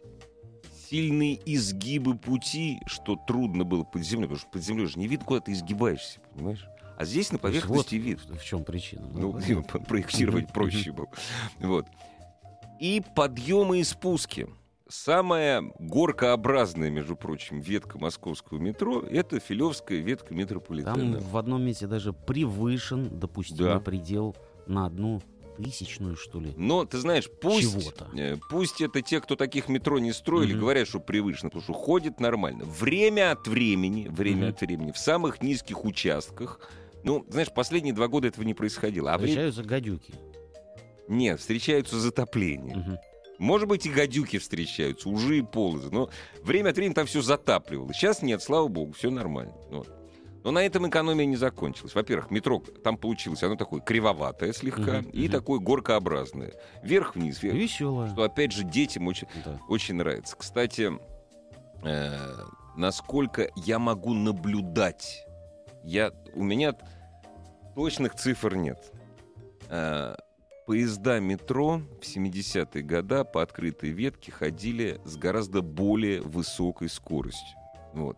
сильные 0.90 1.40
изгибы 1.46 2.16
пути, 2.18 2.80
что 2.86 3.16
трудно 3.16 3.64
было 3.64 3.84
под 3.84 4.04
землей, 4.04 4.26
потому 4.28 4.40
что 4.40 4.50
под 4.50 4.64
землей 4.64 4.86
же 4.86 5.00
не 5.00 5.08
видно, 5.08 5.26
куда 5.26 5.40
ты 5.40 5.54
изгибаешься, 5.54 6.20
понимаешь? 6.34 6.68
А 6.98 7.06
здесь 7.06 7.32
на 7.32 7.40
поверхности 7.40 7.96
вот 7.96 8.04
видно. 8.06 8.36
В 8.36 8.44
чем 8.44 8.64
причина? 8.64 9.08
Ну, 9.14 9.38
его 9.40 9.62
проектировать 9.88 10.52
проще 10.54 10.92
было. 10.92 11.08
Вот. 11.60 11.86
И 12.80 13.02
подъемы 13.16 13.80
и 13.80 13.84
спуски. 13.84 14.48
Самая 14.90 15.64
горкообразная, 15.80 16.90
между 16.92 17.16
прочим, 17.16 17.60
ветка 17.60 17.98
московского 17.98 18.60
метро— 18.60 19.02
это 19.10 19.40
Филевская 19.40 20.00
ветка 20.00 20.30
Там 20.30 20.38
метрополитена. 20.38 21.20
в 21.20 21.38
одном 21.38 21.64
месте 21.64 21.88
даже 21.88 22.14
превышен 22.14 23.10
допустимый 23.20 23.74
Да. 23.74 23.80
предел 23.80 24.36
на 24.68 24.86
одну 24.86 25.22
тысячную, 25.58 26.16
что 26.16 26.40
ли. 26.40 26.54
Но, 26.58 26.84
ты 26.86 26.98
знаешь, 27.00 27.28
пусть, 27.42 27.94
э, 28.16 28.38
пусть 28.50 28.82
это 28.82 29.02
те, 29.02 29.20
кто 29.20 29.36
таких 29.36 29.68
метро 29.68 29.98
не 29.98 30.12
строили, 30.12 30.52
Мгм. 30.54 30.62
говорят, 30.62 30.88
что 30.88 31.00
превышено, 31.00 31.50
потому 31.50 31.64
что 31.64 31.74
ходит 31.74 32.20
нормально. 32.20 32.66
Время 32.66 33.32
от 33.32 33.48
времени, 33.48 34.08
время 34.10 34.42
Мгм. 34.48 34.50
от 34.50 34.62
времени, 34.62 34.92
в 34.92 34.98
самых 34.98 35.42
низких 35.42 35.86
участках, 35.86 36.60
ну, 37.04 37.26
знаешь, 37.30 37.52
последние 37.54 37.94
два 37.94 38.08
года 38.08 38.28
этого 38.28 38.44
не 38.44 38.54
происходило. 38.54 39.14
А. 39.14 39.18
Встречаются 39.18 39.64
гадюки. 39.64 40.14
Нет, 41.08 41.40
встречаются 41.40 42.00
затопления. 42.00 42.76
Мгм. 42.78 42.98
Может 43.40 43.68
быть, 43.68 43.86
и 43.86 43.90
гадюки 43.90 44.38
встречаются, 44.40 45.10
ужи 45.10 45.40
и 45.40 45.42
полозы. 45.42 45.90
Но 45.92 46.10
время 46.44 46.70
от 46.70 46.78
времени 46.78 46.94
там 46.94 47.06
все 47.08 47.22
затапливало. 47.22 47.94
Сейчас 47.94 48.22
нет, 48.22 48.42
слава 48.42 48.68
богу, 48.68 48.94
все 48.94 49.10
нормально. 49.10 49.54
Вот. 49.70 49.92
Но 50.44 50.52
на 50.52 50.60
этом 50.66 50.88
экономия 50.88 51.26
не 51.26 51.36
закончилась. 51.38 51.96
Во-первых, 51.96 52.30
метро 52.30 52.62
там 52.84 52.98
получилось, 52.98 53.42
оно 53.44 53.56
такое 53.56 53.80
кривоватое 53.82 54.54
слегка 54.54 55.00
Мгм, 55.00 55.10
и 55.10 55.24
мгм. 55.24 55.32
такое 55.32 55.60
горкообразное. 55.60 56.54
Вверх-вниз, 56.84 57.42
вверх. 57.42 57.56
Веселая. 57.56 58.12
Что, 58.12 58.24
опять 58.24 58.52
же, 58.52 58.64
детям 58.64 59.08
очень, 59.08 59.28
Да. 59.44 59.60
очень 59.68 59.96
нравится. 59.96 60.36
Кстати, 60.38 60.92
э, 61.84 62.18
насколько 62.78 63.50
я 63.56 63.80
могу 63.80 64.14
наблюдать, 64.14 65.26
я, 65.84 66.12
у 66.34 66.44
меня 66.44 66.76
точных 67.76 68.16
цифр 68.16 68.56
нет. 68.56 68.92
Э, 69.70 70.16
поезда 70.66 71.20
метро 71.20 71.82
в 72.02 72.06
70-е 72.06 72.84
годы 72.84 73.24
по 73.26 73.42
открытой 73.42 73.90
ветке 73.90 74.32
ходили 74.32 75.00
с 75.06 75.16
гораздо 75.18 75.62
более 75.62 76.22
высокой 76.22 76.90
скоростью. 76.90 77.58
Вот. 77.94 78.18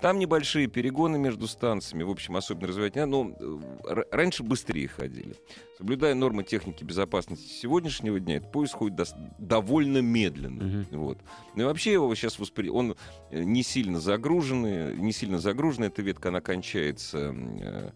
Там 0.00 0.18
небольшие 0.18 0.66
перегоны 0.66 1.18
между 1.18 1.46
станциями, 1.46 2.04
в 2.04 2.10
общем, 2.10 2.36
особенно 2.36 2.68
развивать 2.68 2.94
не 2.94 3.04
надо, 3.04 3.10
но 3.12 3.36
э, 3.38 3.90
р- 3.90 4.06
раньше 4.10 4.42
быстрее 4.42 4.88
ходили. 4.88 5.34
Соблюдая 5.76 6.14
нормы 6.14 6.42
техники 6.42 6.84
безопасности 6.84 7.46
сегодняшнего 7.46 8.18
дня, 8.18 8.36
этот 8.36 8.50
поезд 8.50 8.72
ходит 8.72 8.98
дос- 8.98 9.34
довольно 9.38 9.98
медленно. 9.98 10.64
Мгм. 10.64 10.86
Вот. 10.92 11.18
Ну 11.54 11.62
и 11.62 11.66
вообще 11.66 11.92
его 11.92 12.14
сейчас 12.14 12.38
воспри... 12.38 12.70
он 12.70 12.96
э, 13.30 13.42
не 13.42 13.62
сильно 13.62 14.00
загруженный, 14.00 14.96
не 14.96 15.12
сильно 15.12 15.38
загруженная 15.38 15.88
эта 15.88 16.00
ветка, 16.00 16.30
она 16.30 16.40
кончается, 16.40 17.34
э, 17.36 17.90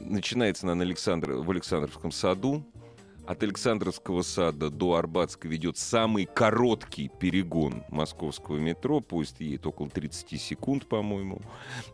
начинается 0.00 0.66
она 0.66 0.74
на 0.74 0.82
Александр... 0.84 1.32
в 1.32 1.50
Александровском 1.50 2.12
саду. 2.12 2.64
От 3.26 3.42
Александровского 3.42 4.22
сада 4.22 4.70
до 4.70 4.94
Арбатска 4.94 5.48
ведет 5.48 5.76
самый 5.76 6.24
короткий 6.24 7.10
перегон 7.10 7.84
московского 7.90 8.56
метро. 8.56 9.00
Поезд 9.00 9.38
едет 9.40 9.66
около 9.66 9.90
30 9.90 10.40
секунд, 10.40 10.86
по-моему. 10.86 11.42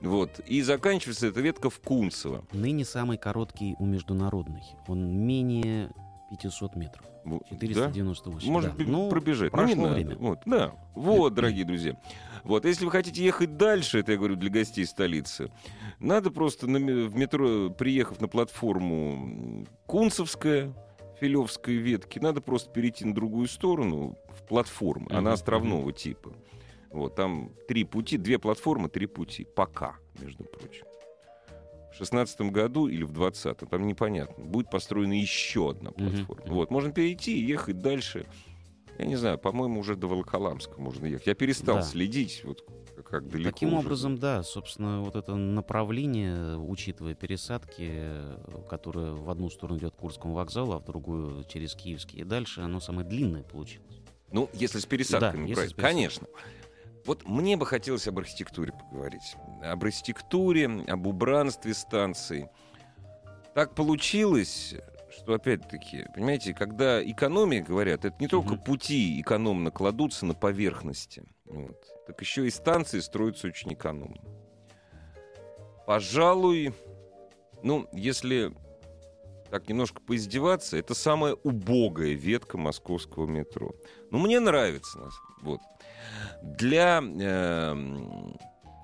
Вот. 0.00 0.38
И 0.46 0.62
заканчивается 0.62 1.26
эта 1.26 1.40
ветка 1.40 1.70
в 1.70 1.80
Кунцево. 1.80 2.44
Ныне 2.52 2.84
самый 2.84 3.18
короткий 3.18 3.74
у 3.80 3.84
международных. 3.84 4.62
Он 4.86 5.26
менее 5.26 5.90
500 6.30 6.76
метров. 6.76 7.06
Вот, 7.24 7.42
да? 7.50 7.56
498. 7.58 8.50
Может 8.50 8.76
да. 8.76 8.84
Ну, 8.86 9.08
пробежать. 9.08 9.52
Ну, 9.52 9.58
прошло 9.58 9.82
надо. 9.82 9.94
время. 9.94 10.16
Вот, 10.16 10.38
да. 10.46 10.74
Вот, 10.94 11.34
дорогие 11.34 11.64
друзья. 11.64 11.96
Вот, 12.42 12.64
если 12.64 12.84
вы 12.84 12.90
хотите 12.90 13.24
ехать 13.24 13.56
дальше, 13.56 14.00
это 14.00 14.12
я 14.12 14.18
говорю 14.18 14.36
для 14.36 14.50
гостей 14.50 14.84
столицы, 14.84 15.50
надо 15.98 16.30
просто 16.30 16.66
на 16.66 16.78
в 16.78 17.16
метро, 17.16 17.70
приехав 17.70 18.20
на 18.20 18.28
платформу 18.28 19.66
Кунцевская, 19.86 20.74
Филевской 21.20 21.76
ветки, 21.76 22.18
надо 22.18 22.40
просто 22.40 22.70
перейти 22.70 23.04
на 23.04 23.14
другую 23.14 23.48
сторону, 23.48 24.18
в 24.28 24.46
платформу. 24.46 25.08
Она 25.10 25.32
островного 25.32 25.92
типа. 25.92 26.32
Вот, 26.90 27.16
там 27.16 27.50
три 27.66 27.84
пути, 27.84 28.18
две 28.18 28.38
платформы, 28.38 28.88
три 28.88 29.06
пути. 29.06 29.44
Пока, 29.56 29.96
между 30.20 30.44
прочим. 30.44 30.84
В 31.94 31.98
шестнадцатом 31.98 32.50
году 32.50 32.88
или 32.88 33.04
в 33.04 33.12
двадцатом, 33.12 33.68
там 33.68 33.86
непонятно, 33.86 34.44
будет 34.44 34.68
построена 34.68 35.12
еще 35.12 35.70
одна 35.70 35.92
платформа. 35.92 36.42
мгм. 36.44 36.54
Вот, 36.54 36.70
можно 36.70 36.90
перейти 36.92 37.38
и 37.40 37.44
ехать 37.46 37.78
дальше. 37.78 38.26
Я 38.98 39.06
не 39.06 39.14
знаю, 39.16 39.38
по-моему, 39.38 39.80
уже 39.80 39.94
до 39.96 40.08
Волоколамска 40.08 40.80
можно 40.80 41.06
ехать. 41.06 41.26
Я 41.28 41.34
перестал 41.34 41.76
Да. 41.76 41.82
следить, 41.82 42.42
вот 42.44 42.64
как- 43.04 43.28
далеко. 43.28 43.50
Таким 43.50 43.74
уже. 43.74 43.78
образом, 43.86 44.18
да, 44.18 44.42
собственно, 44.42 45.02
вот 45.02 45.14
это 45.16 45.34
направление, 45.36 46.58
учитывая 46.58 47.14
пересадки, 47.14 48.10
которое 48.68 49.12
в 49.12 49.30
одну 49.30 49.48
сторону 49.50 49.78
идет 49.78 49.94
к 49.94 49.98
Курскому 49.98 50.34
вокзалу, 50.34 50.72
а 50.72 50.78
в 50.80 50.84
другую 50.84 51.44
через 51.44 51.74
Киевский 51.74 52.20
и 52.20 52.24
дальше, 52.24 52.60
оно 52.60 52.80
самое 52.80 53.06
длинное 53.06 53.42
получилось. 53.44 54.00
Ну, 54.32 54.48
если 54.52 54.78
с 54.80 54.86
пересадками, 54.86 55.42
Да, 55.54 55.60
если 55.62 55.74
правильно. 55.74 56.10
с 56.10 56.18
пересадками. 56.18 56.26
Конечно. 56.26 56.26
Вот 57.06 57.26
мне 57.28 57.56
бы 57.56 57.66
хотелось 57.66 58.08
об 58.08 58.18
архитектуре 58.18 58.72
поговорить. 58.72 59.36
Об 59.62 59.84
архитектуре, 59.84 60.66
об 60.88 61.06
убранстве 61.06 61.74
станций. 61.74 62.48
Так 63.54 63.74
получилось, 63.74 64.74
что 65.10 65.34
опять-таки, 65.34 66.06
понимаете, 66.14 66.54
когда 66.54 67.02
экономия, 67.02 67.62
говорят, 67.62 68.04
это 68.04 68.16
не 68.20 68.26
только 68.28 68.54
Мгм. 68.54 68.64
пути 68.64 69.20
экономно 69.20 69.70
кладутся 69.70 70.26
на 70.26 70.34
поверхности, 70.34 71.24
вот, 71.44 71.76
так 72.06 72.20
еще 72.20 72.46
и 72.46 72.50
станции 72.50 73.00
строятся 73.00 73.46
очень 73.48 73.74
экономно. 73.74 74.20
Пожалуй, 75.86 76.72
ну, 77.62 77.86
если 77.92 78.54
так 79.50 79.68
немножко 79.68 80.00
поиздеваться, 80.00 80.76
это 80.76 80.94
самая 80.94 81.34
убогая 81.34 82.12
ветка 82.14 82.58
московского 82.58 83.26
метро. 83.26 83.72
Ну, 84.10 84.18
мне 84.18 84.40
нравится. 84.40 85.10
Вот. 85.42 85.60
Для... 86.42 86.98
эм, 86.98 88.36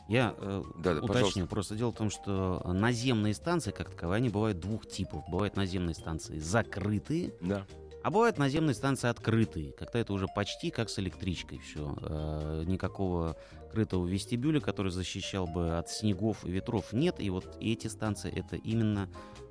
Я 0.09 0.35
э, 0.39 0.63
Да-да, 0.79 1.01
уточню, 1.01 1.09
пожалуйста. 1.09 1.47
просто 1.47 1.75
дело 1.77 1.93
в 1.93 1.97
том, 1.97 2.11
что 2.11 2.63
наземные 2.65 3.35
станции, 3.35 3.71
как 3.71 3.91
таковые, 3.91 4.17
они 4.17 4.29
бывают 4.29 4.59
двух 4.59 4.87
типов. 4.89 5.25
Бывают 5.29 5.57
наземные 5.57 5.95
станции 5.95 6.39
закрытые, 6.39 7.33
да. 7.41 7.67
а 8.03 8.11
бывают 8.11 8.39
наземные 8.39 8.75
станции 8.75 9.09
открытые, 9.09 9.73
когда 9.73 10.01
это 10.01 10.13
уже 10.13 10.27
почти 10.35 10.71
как 10.71 10.91
с 10.91 10.99
электричкой 10.99 11.59
все. 11.59 12.65
никакого 12.67 13.37
крытого 13.71 14.07
вестибюля, 14.07 14.61
который 14.61 14.91
защищал 14.91 15.47
бы 15.47 15.79
от 15.79 15.89
снегов 15.89 16.45
и 16.45 16.51
ветров, 16.51 16.93
нет. 16.93 17.17
И 17.19 17.31
вот 17.31 17.57
эти 17.61 17.87
станции 17.87 18.33
это 18.37 18.57
именно 18.57 19.09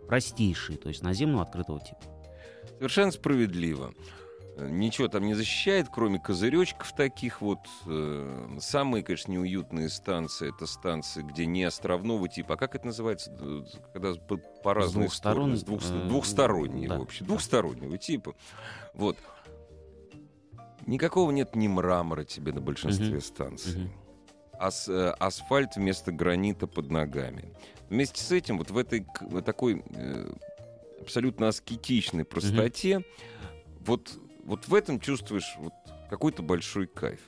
простейшие, 0.08 0.78
то 0.78 0.90
есть 0.90 1.04
наземного 1.04 1.44
открытого 1.44 1.80
типа. 1.80 2.02
Совершенно 2.78 3.12
справедливо. 3.12 3.94
Ничего 4.68 5.08
там 5.08 5.25
не 5.25 5.34
защищает, 5.36 5.88
кроме 5.94 6.20
козыречков 6.20 6.94
таких 6.94 7.42
вот. 7.42 7.60
Э, 7.86 8.58
Самые, 8.60 9.04
конечно, 9.04 9.32
неуютные 9.32 9.89
станции 9.89 10.50
это 10.54 10.66
станции, 10.66 11.22
где 11.22 11.46
не 11.46 11.63
островного 11.63 12.28
типа. 12.28 12.56
А 12.56 12.58
как 12.58 12.75
это 12.75 12.88
называется? 12.88 13.32
Когда 13.94 14.13
по, 14.16 14.38
по 14.38 14.74
разные 14.74 15.04
двух 15.06 15.13
сторон. 15.13 15.56
С 15.56 15.63
двух, 15.63 15.82
э, 15.84 16.08
двухсторонние, 16.08 16.89
да. 16.89 16.98
в 16.98 17.01
общем. 17.04 17.25
Двухстороннего 17.25 17.98
типа. 17.98 18.36
Вот. 18.94 19.18
Никакого 20.86 21.32
нет 21.32 21.56
ни 21.56 21.68
мрамора 21.68 22.24
тебе 22.24 22.51
на 22.51 22.62
большинстве 22.62 23.22
станций. 23.22 23.82
Мгм. 23.82 23.92
ас- 24.60 24.89
э, 24.89 25.10
асфальт 25.20 25.75
вместо 25.75 26.12
гранита 26.12 26.68
под 26.68 26.89
ногами. 26.89 27.54
Вместе 27.89 28.22
с 28.24 28.32
этим 28.32 28.58
вот 28.58 28.72
в 28.72 28.78
этой 28.78 29.01
к- 29.01 29.22
в 29.22 29.42
такой 29.42 29.84
э, 29.96 30.32
абсолютно 31.01 31.48
аскетичной 31.48 32.25
простоте 32.25 33.04
вот, 33.80 34.12
вот 34.50 34.68
в 34.68 34.74
этом 34.74 35.00
чувствуешь 35.00 35.56
вот 35.60 35.74
какой-то 36.10 36.41
большой 36.44 36.88
кайф. 36.88 37.20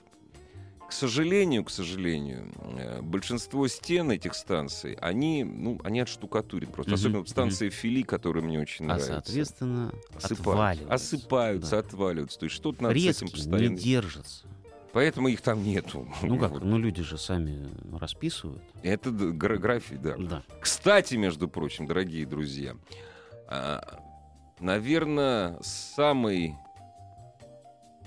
к 0.87 0.93
сожалению, 0.93 1.63
к 1.63 1.69
сожалению, 1.69 2.51
э, 2.77 3.01
большинство 3.01 3.65
стен 3.69 4.11
этих 4.11 4.33
станций, 4.33 4.95
они, 4.99 5.45
ну, 5.45 5.79
они 5.85 6.01
отштукатурены 6.01 6.69
просто. 6.69 6.89
Мгм, 6.91 6.95
Особенно 6.99 7.17
вот 7.19 7.27
мгм. 7.27 7.31
станции 7.31 7.69
Фили, 7.69 8.01
которые 8.01 8.43
мне 8.43 8.59
очень 8.59 8.83
А, 8.85 8.87
нравятся. 8.89 9.13
соответственно, 9.13 9.93
Осыпаются, 10.15 10.33
отваливаются. 10.51 10.93
осыпаются 10.93 11.71
Да. 11.71 11.77
отваливаются. 11.79 12.39
То 12.39 12.43
есть 12.43 12.55
что-то 12.57 12.83
надо 12.83 12.99
с 12.99 13.03
Фрески 13.03 13.23
этим 13.23 13.27
не 13.27 13.31
постоянно... 13.33 13.77
держатся. 13.77 14.47
Поэтому 14.91 15.29
их 15.29 15.39
там 15.39 15.63
нету. 15.63 16.05
Ну 16.23 16.37
как, 16.37 16.51
Вот. 16.51 16.63
ну 16.65 16.77
люди 16.77 17.01
же 17.03 17.17
сами 17.17 17.69
расписывают. 17.97 18.61
Это 18.83 19.11
гра- 19.11 19.55
график, 19.57 20.01
да. 20.01 20.17
Да. 20.17 20.43
Кстати, 20.59 21.15
между 21.15 21.47
прочим, 21.47 21.85
дорогие 21.87 22.25
друзья, 22.25 22.75
наверное, 24.59 25.57
самый 25.61 26.55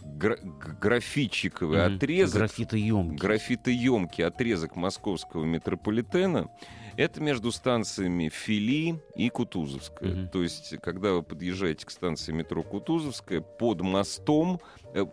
гра- 0.04 0.38
графитчиковый 0.80 1.86
Мгм. 1.86 1.96
отрезок, 1.96 2.38
Графитоемкий. 2.38 3.16
графитоемкий 3.18 4.24
отрезок 4.24 4.76
московского 4.76 5.44
метрополитена, 5.44 6.48
это 6.96 7.20
между 7.20 7.50
станциями 7.50 8.28
Фили 8.28 9.00
и 9.16 9.28
Кутузовская. 9.30 10.14
Мгм. 10.14 10.28
То 10.28 10.42
есть, 10.42 10.74
когда 10.82 11.12
вы 11.12 11.22
подъезжаете 11.22 11.86
к 11.86 11.90
станции 11.90 12.32
метро 12.32 12.62
Кутузовская, 12.62 13.40
под 13.40 13.80
мостом, 13.80 14.60
э, 14.94 15.04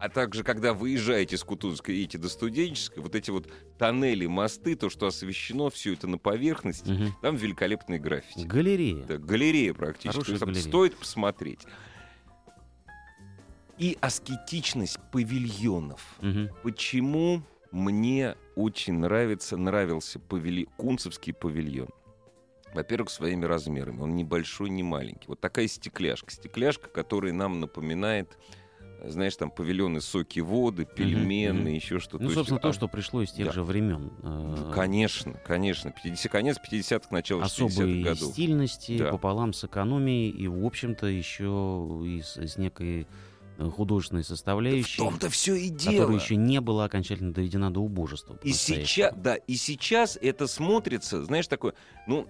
а 0.00 0.08
также, 0.08 0.44
когда 0.44 0.74
выезжаете 0.74 1.36
с 1.36 1.42
Кутузовской 1.42 1.96
и 1.96 1.98
едете 1.98 2.18
до 2.18 2.28
Студенческой, 2.28 3.00
вот 3.00 3.16
эти 3.16 3.32
вот 3.32 3.48
тоннели, 3.78 4.26
мосты, 4.26 4.76
то, 4.76 4.90
что 4.90 5.08
освещено, 5.08 5.70
все 5.70 5.94
это 5.94 6.06
на 6.06 6.18
поверхности, 6.18 6.90
Мгм. 6.92 7.14
там 7.20 7.34
великолепные 7.34 7.98
граффити. 7.98 8.46
Галерея. 8.46 9.02
Это 9.02 9.18
галерея 9.18 9.74
практически. 9.74 10.36
Там 10.38 10.50
галерея. 10.50 10.62
стоит 10.68 10.96
посмотреть. 10.96 11.66
И 13.78 13.96
аскетичность 14.00 14.98
павильонов. 15.12 16.16
Мгм. 16.20 16.50
Почему 16.62 17.42
мне 17.70 18.34
очень 18.56 18.94
нравится, 18.94 19.56
нравился 19.56 20.18
павили... 20.18 20.66
Кунцевский 20.76 21.32
павильон? 21.32 21.88
Во-первых, 22.74 23.08
своими 23.10 23.44
размерами. 23.44 24.00
Он 24.00 24.14
небольшой, 24.16 24.68
не 24.70 24.82
маленький. 24.82 25.26
Вот 25.28 25.40
такая 25.40 25.68
стекляшка. 25.68 26.30
Стекляшка, 26.30 26.88
которая 26.90 27.32
нам 27.32 27.60
напоминает, 27.60 28.36
знаешь, 29.04 29.36
там 29.36 29.50
павильоны 29.50 30.00
соки 30.00 30.40
воды, 30.40 30.84
пельмены, 30.84 31.60
мгм. 31.60 31.68
еще 31.68 31.98
что-то. 32.00 32.24
Ну, 32.24 32.30
собственно, 32.30 32.60
то, 32.60 32.68
а, 32.68 32.72
что 32.72 32.88
пришло 32.88 33.22
из 33.22 33.30
тех 33.32 33.46
да. 33.46 33.52
же 33.52 33.62
времен. 33.62 34.12
э, 34.22 34.72
Конечно, 34.74 35.34
конечно. 35.46 35.92
50, 35.92 36.30
конец 36.32 36.58
50-х, 36.58 37.08
начало 37.10 37.42
60-х 37.44 37.46
особой 37.66 38.02
годов. 38.02 38.32
стильности 38.32 38.98
Да. 38.98 39.12
пополам 39.12 39.52
с 39.52 39.64
экономией 39.64 40.30
и, 40.30 40.46
в 40.48 40.66
общем-то, 40.66 41.06
еще 41.06 42.02
и 42.04 42.20
с, 42.20 42.36
с 42.36 42.58
некой 42.58 43.06
э, 43.58 43.68
художественной 43.70 44.22
В 44.22 44.26
составляющей, 44.26 44.96
том-то 44.98 45.28
все 45.28 45.54
и 45.54 45.68
дело. 45.68 45.92
которая 46.02 46.18
еще 46.20 46.36
не 46.36 46.60
была 46.60 46.84
окончательно 46.84 47.32
доведена 47.32 47.70
до 47.72 47.80
убожества. 47.80 48.38
И 48.42 48.52
сейчас, 48.52 49.12
да, 49.16 49.34
и 49.36 49.56
сейчас 49.56 50.16
это 50.20 50.46
смотрится, 50.46 51.22
знаешь, 51.24 51.46
такое, 51.48 51.74
ну, 52.06 52.26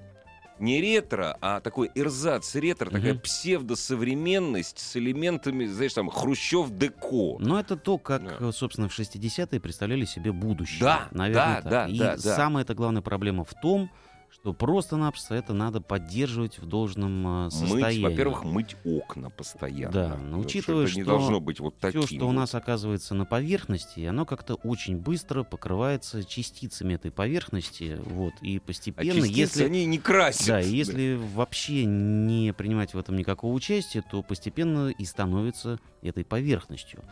не 0.58 0.80
ретро, 0.80 1.38
а 1.40 1.60
такой 1.60 1.88
эрзац 1.94 2.56
ретро, 2.56 2.90
такая 2.90 3.12
Мгм. 3.14 3.22
псевдосовременность 3.22 4.78
с 4.80 4.96
элементами, 4.96 5.66
знаешь, 5.66 5.94
там, 5.94 6.10
хрущев 6.10 6.70
деко. 6.70 7.36
Но 7.38 7.60
это 7.60 7.76
то, 7.76 7.98
как, 7.98 8.24
Да. 8.24 8.48
э, 8.48 8.52
собственно, 8.52 8.88
в 8.88 8.92
60-е 8.92 9.60
представляли 9.60 10.04
себе 10.04 10.32
будущее. 10.32 10.80
Да, 10.80 11.08
Наверное, 11.12 11.62
да, 11.62 11.62
так. 11.62 11.70
да, 11.70 11.86
И 11.88 11.98
да. 11.98 12.16
самая-то 12.18 12.74
главная 12.74 13.02
проблема 13.02 13.44
в 13.44 13.54
том, 13.60 13.90
что 14.30 14.52
просто-напросто 14.52 15.34
это 15.34 15.52
надо 15.52 15.80
поддерживать 15.80 16.58
в 16.58 16.66
должном 16.66 17.46
э, 17.46 17.50
состоянии. 17.50 18.02
Мыть, 18.02 18.12
во-первых, 18.12 18.44
мыть 18.44 18.76
окна 18.84 19.30
постоянно. 19.30 19.92
Да, 19.92 20.16
но 20.16 20.38
учитывая, 20.38 20.86
это 20.86 20.96
не 20.96 21.02
что 21.02 21.10
должно 21.10 21.40
быть 21.40 21.60
вот 21.60 21.78
таким. 21.78 22.02
Все, 22.02 22.16
что 22.16 22.28
у 22.28 22.32
нас 22.32 22.54
оказывается 22.54 23.14
на 23.14 23.24
поверхности, 23.24 24.00
оно 24.04 24.24
как-то 24.26 24.54
очень 24.54 24.96
быстро 24.98 25.42
покрывается 25.42 26.24
частицами 26.24 26.94
этой 26.94 27.10
поверхности, 27.10 27.98
вот, 28.04 28.34
и 28.42 28.58
А 28.58 28.60
постепенно, 28.60 29.20
частицы, 29.20 29.38
если... 29.38 29.64
они 29.64 29.86
не 29.86 29.98
красят. 29.98 30.46
Да, 30.46 30.58
если 30.60 31.18
вообще 31.34 31.84
не 31.84 32.52
принимать 32.52 32.94
в 32.94 32.98
этом 32.98 33.16
никакого 33.16 33.52
участия, 33.52 34.02
то 34.02 34.22
постепенно 34.22 34.88
и 34.90 35.04
становится 35.04 35.80
этой 36.02 36.24
поверхностью. 36.24 37.02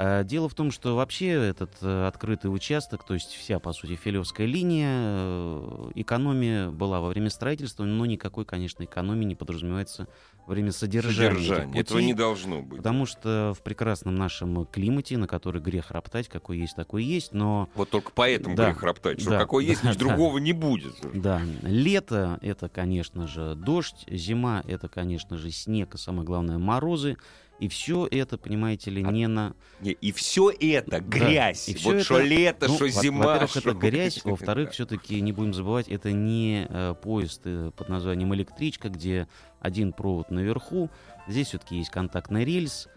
А 0.00 0.22
Дело 0.22 0.48
в 0.48 0.54
том, 0.54 0.70
что 0.70 0.94
вообще 0.94 1.26
этот 1.30 1.72
э, 1.80 2.06
открытый 2.06 2.54
участок, 2.54 3.04
то 3.04 3.14
есть 3.14 3.32
вся, 3.32 3.58
по 3.58 3.72
сути, 3.72 3.96
Филевская 3.96 4.46
линия, 4.46 4.90
э, 4.92 5.90
экономия 5.96 6.70
была 6.70 7.00
во 7.00 7.08
время 7.08 7.30
строительства, 7.30 7.82
но 7.82 8.06
никакой, 8.06 8.44
конечно, 8.44 8.84
экономии 8.84 9.24
не 9.24 9.34
подразумевается 9.34 10.06
во 10.46 10.52
время 10.52 10.70
содержания. 10.70 11.34
Содержание. 11.34 11.80
Этого 11.80 11.96
путей. 11.98 12.06
не 12.06 12.14
должно 12.14 12.62
быть. 12.62 12.76
Потому 12.78 13.06
что 13.06 13.54
в 13.58 13.62
прекрасном 13.64 14.14
нашем 14.14 14.66
климате, 14.66 15.16
на 15.16 15.26
который 15.26 15.60
грех 15.60 15.90
роптать, 15.90 16.28
какой 16.28 16.58
есть, 16.58 16.76
такой 16.76 17.02
есть, 17.02 17.32
но 17.32 17.68
Вот 17.74 17.90
только 17.90 18.12
поэтому 18.14 18.54
Да, 18.54 18.66
грех 18.66 18.82
роптать, 18.84 19.20
что 19.20 19.30
да, 19.30 19.38
какой 19.40 19.64
есть, 19.66 19.82
да, 19.82 19.92
значит, 19.92 20.00
да. 20.02 20.08
другого 20.10 20.38
не 20.38 20.52
будет. 20.52 20.94
да, 21.12 21.42
лето 21.62 22.38
это, 22.40 22.68
конечно 22.68 23.26
же, 23.26 23.56
дождь, 23.56 24.04
зима 24.08 24.62
это, 24.68 24.88
конечно 24.88 25.36
же, 25.36 25.50
снег, 25.50 25.96
и 25.96 25.98
самое 25.98 26.24
главное 26.24 26.58
морозы, 26.58 27.16
и 27.60 27.68
все 27.68 28.06
это, 28.10 28.38
понимаете 28.38 28.90
ли, 28.90 29.02
не 29.02 29.26
на 29.26 29.54
Не, 29.80 29.92
и 29.92 30.12
все 30.12 30.50
это 30.50 31.00
грязь. 31.00 31.68
и 31.68 31.74
всё 31.74 31.88
вот 31.90 31.94
это- 31.96 32.04
что 32.04 32.20
лето, 32.20 32.68
Ну, 32.68 32.74
что 32.76 32.88
зима. 32.88 33.26
Во-первых, 33.26 33.56
это 33.56 33.72
грязь, 33.74 34.24
во-вторых, 34.24 34.70
все-таки 34.72 35.20
не 35.20 35.32
будем 35.32 35.52
забывать, 35.54 35.88
это 35.88 36.12
не 36.12 36.66
э, 36.68 36.94
поезд 37.02 37.42
э, 37.44 37.70
под 37.76 37.88
названием 37.88 38.34
электричка, 38.34 38.88
где 38.88 39.26
один 39.60 39.92
провод 39.92 40.30
наверху, 40.30 40.88
здесь 41.26 41.48
все-таки 41.48 41.76
есть 41.78 41.90
контактный 41.90 42.44
рельс, 42.44 42.88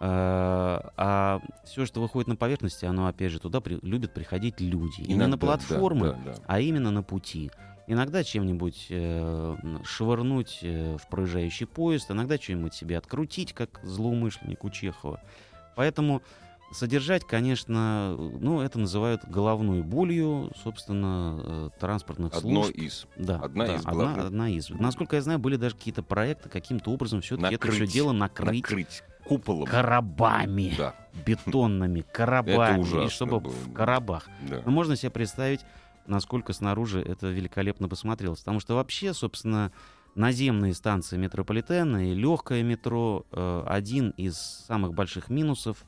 э, 0.00 0.06
а 0.08 1.40
все, 1.64 1.86
что 1.86 2.00
выходит 2.00 2.28
на 2.28 2.36
поверхности, 2.36 2.84
оно, 2.84 3.06
опять 3.06 3.32
же, 3.32 3.38
туда 3.40 3.60
при- 3.60 3.78
любят 3.82 4.14
приходить 4.14 4.60
люди. 4.60 5.00
И 5.02 5.08
не 5.08 5.14
Иногда, 5.14 5.26
на 5.28 5.36
да, 5.36 5.46
платформы, 5.46 6.06
да, 6.08 6.18
да. 6.24 6.34
а 6.46 6.60
именно 6.60 6.90
на 6.90 7.02
пути. 7.02 7.50
Иногда 7.88 8.24
чем-нибудь 8.24 8.86
э, 8.90 9.56
швырнуть 9.84 10.58
э, 10.62 10.96
в 11.00 11.08
проезжающий 11.08 11.66
поезд, 11.66 12.10
иногда 12.10 12.36
что-нибудь 12.36 12.74
себе 12.74 12.98
открутить, 12.98 13.52
как 13.52 13.80
злоумышленник 13.84 14.64
у 14.64 14.70
Чехова. 14.70 15.20
Поэтому 15.76 16.20
содержать, 16.72 17.24
конечно, 17.24 18.16
ну, 18.16 18.60
это 18.60 18.80
называют 18.80 19.24
головной 19.24 19.82
болью, 19.82 20.50
собственно, 20.64 21.38
э, 21.40 21.70
транспортных 21.78 22.34
Одно 22.34 22.64
служб. 22.64 22.76
из. 22.76 23.06
Да, 23.16 23.36
одна 23.38 23.66
да, 23.66 23.74
из 23.76 23.80
одна, 23.82 23.92
главных. 23.92 24.24
одна 24.26 24.48
из. 24.50 24.70
Насколько 24.70 25.16
я 25.16 25.22
знаю, 25.22 25.38
были 25.38 25.54
даже 25.54 25.76
какие-то 25.76 26.02
проекты, 26.02 26.48
каким-то 26.48 26.90
образом 26.90 27.20
все-таки 27.20 27.54
это 27.54 27.70
все 27.70 27.86
дело 27.86 28.10
накрыть 28.10 28.62
Накрыть 28.62 29.04
куполом. 29.24 29.66
коробами, 29.66 30.74
Да, 30.76 30.94
бетонными 31.24 32.00
коробами, 32.00 32.80
ужасно 32.80 33.06
и 33.06 33.08
чтобы 33.10 33.38
было, 33.40 33.52
в 33.52 33.72
коробах. 33.72 34.26
да. 34.48 34.62
Ну, 34.64 34.72
можно 34.72 34.96
себе 34.96 35.10
представить, 35.10 35.60
насколько 36.06 36.52
снаружи 36.52 37.00
это 37.00 37.28
великолепно 37.28 37.88
посмотрелось. 37.88 38.40
Потому 38.40 38.60
что 38.60 38.74
вообще, 38.74 39.14
собственно, 39.14 39.72
наземные 40.14 40.74
станции 40.74 41.16
метрополитена 41.16 42.10
и 42.10 42.14
легкое 42.14 42.62
метро 42.62 43.26
э, 43.30 43.62
один 43.66 44.10
из 44.10 44.36
самых 44.36 44.94
больших 44.94 45.28
минусов, 45.28 45.84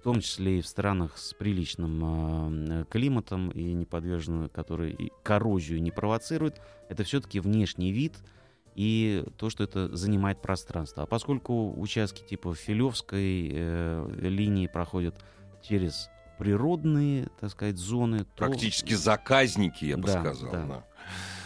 в 0.00 0.02
том 0.02 0.20
числе 0.20 0.58
и 0.58 0.62
в 0.62 0.66
странах 0.66 1.18
с 1.18 1.34
приличным 1.34 2.80
э, 2.82 2.84
климатом 2.88 3.50
и 3.50 3.72
не 3.72 3.84
подвержены, 3.84 4.48
которые 4.48 4.94
и 4.94 5.12
коррозию 5.22 5.82
не 5.82 5.90
провоцируют, 5.90 6.60
это 6.88 7.04
все-таки 7.04 7.38
внешний 7.38 7.92
вид 7.92 8.14
и 8.74 9.24
то, 9.38 9.50
что 9.50 9.64
это 9.64 9.94
занимает 9.96 10.40
пространство. 10.40 11.02
А 11.02 11.06
поскольку 11.06 11.72
участки 11.78 12.22
типа 12.22 12.54
Филевской 12.54 13.50
э, 13.52 14.10
линии 14.20 14.66
проходят 14.66 15.22
через 15.62 16.08
природные, 16.38 17.28
так 17.40 17.50
сказать, 17.50 17.76
зоны, 17.76 18.24
то, 18.24 18.46
Практически 18.46 18.94
заказники, 18.94 19.84
я 19.84 19.96
бы 19.96 20.06
Да, 20.06 20.20
сказал. 20.20 20.52
да. 20.52 20.64
да. 20.66 20.84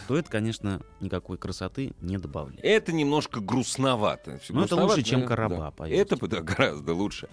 то 0.09 0.17
это, 0.17 0.29
конечно, 0.31 0.81
никакой 1.01 1.39
красоты 1.39 1.93
не 2.01 2.19
добавляет. 2.19 2.65
Это 2.65 2.93
немножко 2.93 3.41
грустновато. 3.41 4.31
Но 4.31 4.37
это 4.37 4.53
грустновато, 4.53 4.93
лучше, 4.95 5.03
чем 5.03 5.21
да, 5.21 5.27
короба, 5.27 5.57
да. 5.57 5.71
поверьте. 5.71 6.15
Это 6.17 6.27
да, 6.27 6.41
гораздо 6.41 6.95
лучше. 6.95 7.29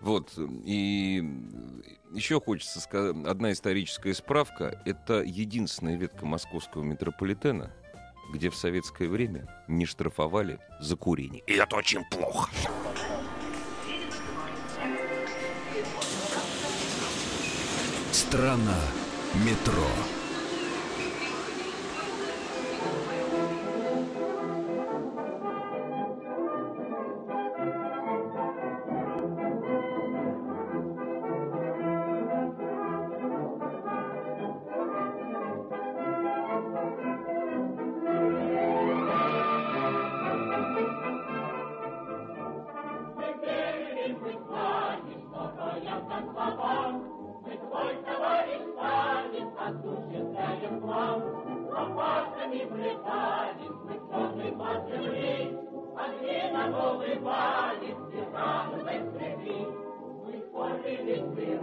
Вот. 0.00 0.32
И 0.64 1.24
еще 2.14 2.40
хочется 2.40 2.80
сказать, 2.80 3.16
одна 3.26 3.52
историческая 3.52 4.14
справка. 4.14 4.80
Это 4.84 5.22
единственная 5.22 5.96
ветка 5.96 6.24
московского 6.26 6.82
метрополитена, 6.82 7.72
где 8.32 8.50
в 8.50 8.56
советское 8.56 9.08
время 9.08 9.48
не 9.66 9.84
штрафовали 9.86 10.60
за 10.80 10.96
курение. 10.96 11.42
И 11.46 11.54
это 11.54 11.74
очень 11.76 12.04
плохо. 12.10 12.50
Страна 18.12 18.76
метро. 19.34 19.88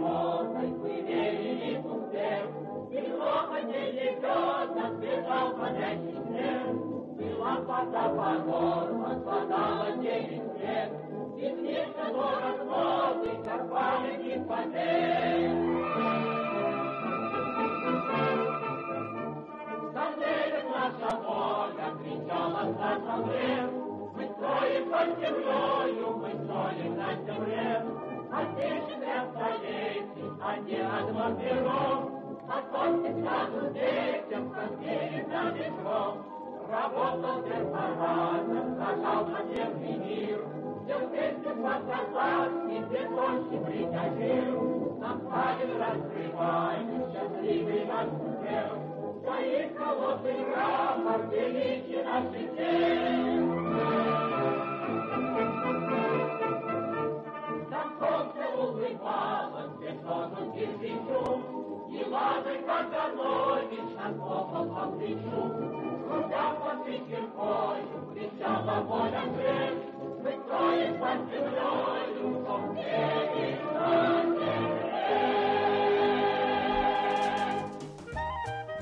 с 0.00 0.02
природой, 0.02 0.68
мы 0.68 1.02
верили 1.02 1.76
в 1.78 1.86
успех, 1.86 2.44
И 2.90 3.00
грохоте 3.10 3.82
лебедок 3.92 4.92
бежал 5.00 5.46
парящий 5.54 6.18
снег. 6.26 6.66
Была 7.16 7.54
вода 7.60 8.04
подорва, 8.08 9.10
спадала 9.20 9.88
девять 9.98 10.50
лет, 10.58 10.90
И 11.36 11.38
снежно 11.58 12.06
город 12.12 12.58
воды. 12.66 13.30
Сандерит 19.92 20.66
наша 20.70 21.10
воля, 21.16 21.88
кричала 21.98 22.62
мрев, 23.18 23.70
Мы 24.16 24.24
строим 24.24 24.84
под 24.90 25.08
землею, 25.20 26.06
мы 26.16 26.30
строим 26.44 26.92
на 26.96 27.08
земле. 27.14 27.99
Столетий, 29.30 30.30
а 30.40 30.56
не 30.58 30.76
от 30.76 31.10
вампиров, 31.12 32.10
Потомки 32.46 33.10
скажут 33.20 33.72
детям, 33.72 34.54
верит 34.80 35.28
на 35.28 35.50
ветров. 35.50 36.16
Работал 36.70 37.42
перфоратор, 37.42 38.64
зажал 38.78 39.24
подземный 39.26 39.96
мир, 39.98 40.44
Все 40.84 40.98
вместе 40.98 41.50
подсказать, 41.50 42.52
и 42.70 42.78
бетонщик 42.90 43.62
бригадир. 43.66 44.60
Нам 45.00 45.20
правил 45.20 45.78
раскрывает, 45.78 46.86
счастливый 47.12 47.84
наш 47.86 48.08
удел, 48.08 49.22
Своих 49.24 49.76
холодных 49.76 50.56
рапорт 50.56 51.32
величие 51.32 52.04
наших 52.04 52.56
дел. 52.56 53.19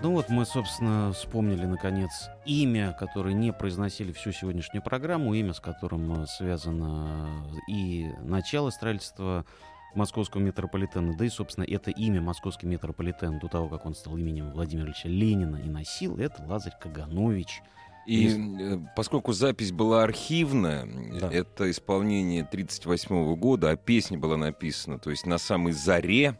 Ну 0.00 0.12
вот 0.12 0.28
мы, 0.28 0.46
собственно, 0.46 1.12
вспомнили, 1.12 1.66
наконец, 1.66 2.30
имя, 2.46 2.92
которое 2.98 3.34
не 3.34 3.52
произносили 3.52 4.12
всю 4.12 4.30
сегодняшнюю 4.32 4.82
программу, 4.82 5.34
имя, 5.34 5.52
с 5.52 5.60
которым 5.60 6.22
э, 6.22 6.26
связано 6.26 7.44
и 7.68 8.06
начало 8.20 8.70
строительства 8.70 9.44
московского 9.94 10.40
метрополитена, 10.40 11.16
да 11.16 11.24
и, 11.24 11.28
собственно, 11.28 11.64
это 11.64 11.90
имя 11.90 12.20
московский 12.20 12.66
метрополитен 12.66 13.38
до 13.38 13.48
того, 13.48 13.68
как 13.68 13.86
он 13.86 13.94
стал 13.94 14.16
именем 14.16 14.50
Владимира 14.52 14.86
Ильича 14.86 15.08
Ленина 15.08 15.56
и 15.56 15.68
носил, 15.68 16.16
это 16.18 16.42
Лазарь 16.46 16.74
Каганович. 16.80 17.62
И 18.06 18.28
э, 18.28 18.78
поскольку 18.96 19.32
запись 19.32 19.70
была 19.70 20.02
архивная, 20.02 20.86
Да. 21.20 21.30
это 21.30 21.70
исполнение 21.70 22.40
1938 22.42 23.34
года, 23.36 23.70
а 23.70 23.76
песня 23.76 24.18
была 24.18 24.36
написана, 24.36 24.98
то 24.98 25.10
есть 25.10 25.26
на 25.26 25.36
самой 25.38 25.72
заре 25.72 26.38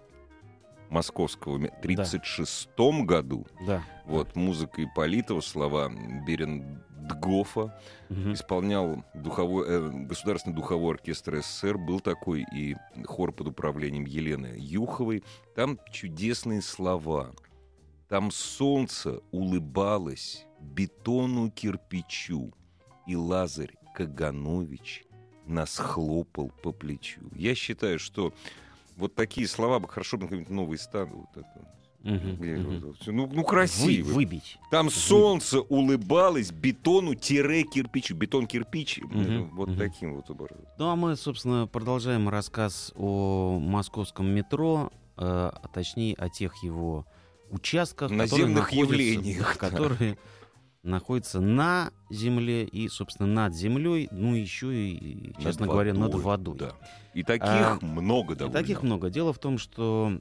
московского, 0.91 1.59
ме- 1.59 1.69
1936 1.69 3.05
году. 3.05 3.47
Да. 3.67 3.83
Вот, 4.07 4.35
музыка 4.37 4.83
Ипполитова, 4.85 5.41
слова 5.41 5.91
Берендгофа. 6.27 7.79
Мгм. 8.09 8.33
Исполнял 8.33 9.05
духовой, 9.15 9.67
э, 9.69 9.91
Государственный 10.07 10.55
духовой 10.57 10.95
оркестр 10.95 11.37
СССР, 11.43 11.79
был 11.79 12.01
такой, 12.01 12.45
и 12.55 12.77
хор 13.07 13.33
под 13.33 13.49
управлением 13.49 14.05
Елены 14.07 14.55
Юховой. 14.59 15.23
Там 15.55 15.79
чудесные 15.91 16.63
слова. 16.63 17.33
Там 18.09 18.31
солнце 18.31 19.21
улыбалось 19.31 20.47
бетону 20.61 21.51
кирпичу, 21.51 22.53
и 23.07 23.15
Лазарь 23.17 23.75
Каганович 23.95 25.05
нас 25.47 25.77
хлопал 25.77 26.51
по 26.63 26.73
плечу. 26.73 27.21
Я 27.35 27.55
считаю, 27.55 27.99
что 27.99 28.33
вот 28.99 29.15
такие 29.15 29.47
слова 29.49 29.79
бы 29.79 29.89
хорошо 29.89 30.17
бы 30.17 30.25
на 30.25 30.29
какой-нибудь 30.29 30.51
новый 30.55 30.79
стан. 30.79 31.09
Вот 31.13 31.29
это, 31.37 31.69
где 32.03 32.57
вот 32.57 32.97
всё. 33.01 33.13
ну, 33.13 33.27
ну, 33.27 33.43
Вы- 33.43 33.45
красиво. 33.45 34.13
выбить. 34.13 34.59
Там 34.71 34.91
солнце 34.91 35.61
улыбалось 35.61 36.51
бетону-кирпичу. 36.53 38.15
Бетон-кирпич. 38.15 39.01
Мгм, 39.03 39.51
Вот 39.57 39.69
мгм. 39.71 39.79
таким 39.79 40.15
вот 40.15 40.31
образом. 40.31 40.65
Ну 40.79 40.89
а 40.91 40.97
мы, 40.97 41.17
собственно, 41.17 41.67
продолжаем 41.67 42.29
рассказ 42.29 42.93
о 42.97 43.59
московском 43.61 44.27
метро, 44.29 44.91
э, 45.17 45.21
а 45.21 45.69
точнее 45.73 46.15
о 46.15 46.29
тех 46.29 46.63
его 46.63 47.07
участках, 47.51 48.11
Наземных 48.11 48.73
явлениях, 48.73 49.57
которые 49.59 50.19
находятся 50.83 51.41
на 51.41 51.91
земле 52.11 52.65
и, 52.65 52.89
собственно, 52.89 53.29
над 53.29 53.55
землей, 53.55 54.09
ну 54.11 54.35
еще 54.35 54.73
и, 54.75 55.33
честно 55.43 55.67
Над 55.67 55.71
говоря, 55.71 55.95
над 55.95 56.15
водой, 56.15 56.57
да. 56.59 56.73
И 57.15 57.23
таких 57.23 57.49
А, 57.49 57.79
много 57.83 58.35
И 58.35 58.37
довольно. 58.37 58.59
таких 58.61 58.83
много. 58.83 59.11
Дело 59.11 59.33
в 59.33 59.39
том, 59.39 59.59
что 59.59 60.21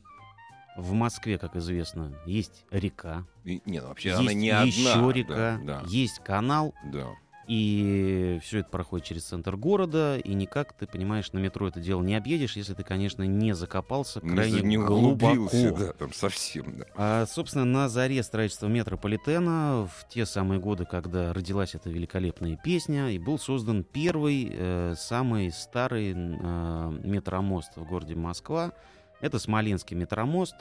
в 0.75 0.93
Москве, 0.93 1.37
как 1.37 1.55
известно, 1.55 2.13
есть 2.25 2.65
река, 2.71 3.25
И- 3.43 3.61
Не, 3.65 3.81
ну, 3.81 3.87
вообще 3.87 4.09
есть 4.09 4.19
она 4.21 4.33
не 4.33 4.47
еще 4.47 4.91
одна. 4.93 5.11
река, 5.13 5.59
Да, 5.63 5.83
есть 5.87 6.19
канал, 6.19 6.73
да, 6.91 7.07
и 7.47 8.39
все 8.43 8.59
это 8.59 8.69
проходит 8.69 9.05
через 9.05 9.23
центр 9.23 9.55
города, 9.55 10.17
и 10.17 10.33
никак, 10.33 10.73
ты 10.73 10.85
понимаешь, 10.85 11.31
на 11.31 11.39
метро 11.39 11.69
это 11.69 11.79
дело 11.79 12.03
не 12.03 12.13
объедешь, 12.13 12.57
если 12.57 12.73
ты, 12.73 12.83
конечно, 12.83 13.23
не 13.23 13.55
закопался 13.55 14.19
Не, 14.21 14.35
крайне 14.35 14.61
не 14.61 14.77
глубоко. 14.77 15.47
да, 15.79 15.93
там 15.93 16.11
совсем, 16.11 16.79
да. 16.79 16.85
А, 16.95 17.25
собственно, 17.25 17.63
на 17.63 17.87
заре 17.87 18.21
строительства 18.21 18.67
метрополитена, 18.67 19.87
в 19.87 20.09
те 20.09 20.25
самые 20.25 20.59
годы, 20.59 20.83
когда 20.83 21.31
родилась 21.31 21.73
эта 21.73 21.89
великолепная 21.89 22.57
песня, 22.57 23.11
и 23.11 23.17
был 23.17 23.39
создан 23.39 23.85
первый, 23.85 24.51
э, 24.51 24.95
самый 24.97 25.49
старый 25.51 26.13
э, 26.13 26.99
метромост 27.03 27.77
в 27.77 27.85
городе 27.85 28.15
Москва. 28.15 28.73
Это 29.21 29.39
Смоленский 29.39 29.95
метромост, 29.95 30.55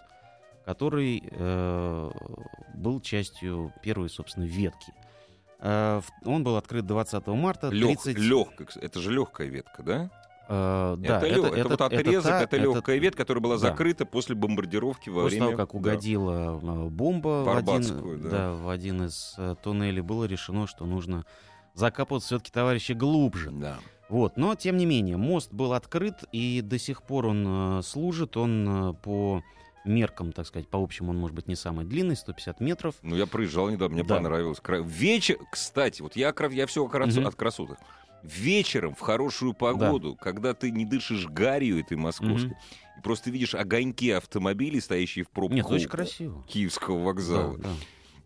который 0.65 1.25
э, 1.29 2.11
был 2.75 3.01
частью 3.01 3.73
первой, 3.83 4.09
собственно, 4.09 4.45
ветки. 4.45 4.93
Э, 5.61 6.01
он 6.25 6.45
был 6.45 6.57
открыт 6.57 6.87
20 6.87 7.27
марта. 7.29 7.69
Лег, 7.69 8.01
30 8.03 8.19
легкая, 8.19 8.69
это 8.81 9.01
же 9.01 9.11
легкая 9.13 9.49
ветка, 9.49 9.83
да? 9.83 10.11
Э, 10.49 10.97
да, 10.99 11.19
это, 11.19 11.27
лё- 11.27 11.47
это 11.55 11.69
вот 11.69 11.81
отрезок, 11.81 12.31
та- 12.33 12.43
это, 12.43 12.57
легкая 12.57 12.99
ветка, 12.99 13.19
которая 13.23 13.43
была 13.43 13.55
да. 13.55 13.61
закрыта 13.71 14.07
после 14.07 14.35
бомбардировки 14.37 15.09
во 15.11 15.23
После 15.23 15.39
время... 15.41 15.57
того, 15.57 15.67
как 15.67 15.73
да. 15.73 15.79
угодила 15.79 16.61
э, 16.63 16.89
бомба 16.89 17.43
в 17.45 17.57
один, 17.57 18.23
да. 18.23 18.29
да, 18.31 18.53
в 18.53 18.69
один 18.69 19.07
из 19.07 19.35
э, 19.39 19.57
туннелей, 19.63 20.03
было 20.03 20.25
решено, 20.25 20.67
что 20.67 20.85
нужно 20.87 21.25
закапываться 21.75 22.29
все-таки, 22.29 22.53
товарищи, 22.53 22.93
глубже. 22.93 23.51
Да. 23.51 23.79
Вот, 24.09 24.37
но, 24.37 24.55
тем 24.55 24.77
не 24.77 24.87
менее, 24.87 25.17
мост 25.17 25.53
был 25.53 25.73
открыт, 25.73 26.23
и 26.31 26.61
до 26.63 26.79
сих 26.79 27.03
пор 27.03 27.27
он 27.27 27.79
э, 27.79 27.83
служит. 27.83 28.37
Он 28.37 28.91
э, 28.91 28.95
по 28.95 29.43
меркам, 29.87 30.33
так 30.33 30.47
сказать, 30.47 30.69
по 30.69 30.79
общему, 30.83 31.11
он 31.11 31.17
может 31.19 31.35
быть 31.35 31.49
не 31.49 31.57
самый 31.57 31.85
длинный, 31.85 32.17
150 32.17 32.61
метров. 32.61 32.95
Ну, 33.03 33.17
я 33.17 33.27
проезжал 33.27 33.69
недавно, 33.71 33.95
мне 33.97 34.05
Да. 34.05 34.17
понравилось. 34.17 34.59
Вечер, 34.85 35.39
кстати, 35.51 36.03
вот 36.03 36.17
я, 36.17 36.35
я 36.51 36.67
все 36.67 36.85
о, 36.85 36.89
красо- 36.89 37.21
Мгм. 37.21 37.27
от 37.29 37.35
красотах. 37.35 37.79
Вечером 38.23 38.95
в 38.95 39.01
хорошую 39.01 39.53
погоду, 39.55 40.17
когда 40.21 40.53
ты 40.55 40.71
не 40.71 40.85
дышишь 40.85 41.27
гарью 41.29 41.79
этой 41.79 41.97
московской, 41.97 42.51
Мгм. 42.51 42.57
и 42.99 43.03
просто 43.03 43.31
видишь 43.31 43.55
огоньки 43.55 44.11
автомобилей, 44.11 44.81
стоящие 44.81 45.25
в 45.25 45.31
пробках 45.31 45.57
Нет, 45.57 45.67
очень 45.71 45.87
у 45.87 45.91
красиво. 45.91 46.45
Киевского 46.49 47.03
вокзала. 47.05 47.57
Да, 47.59 47.65
да. 47.65 47.75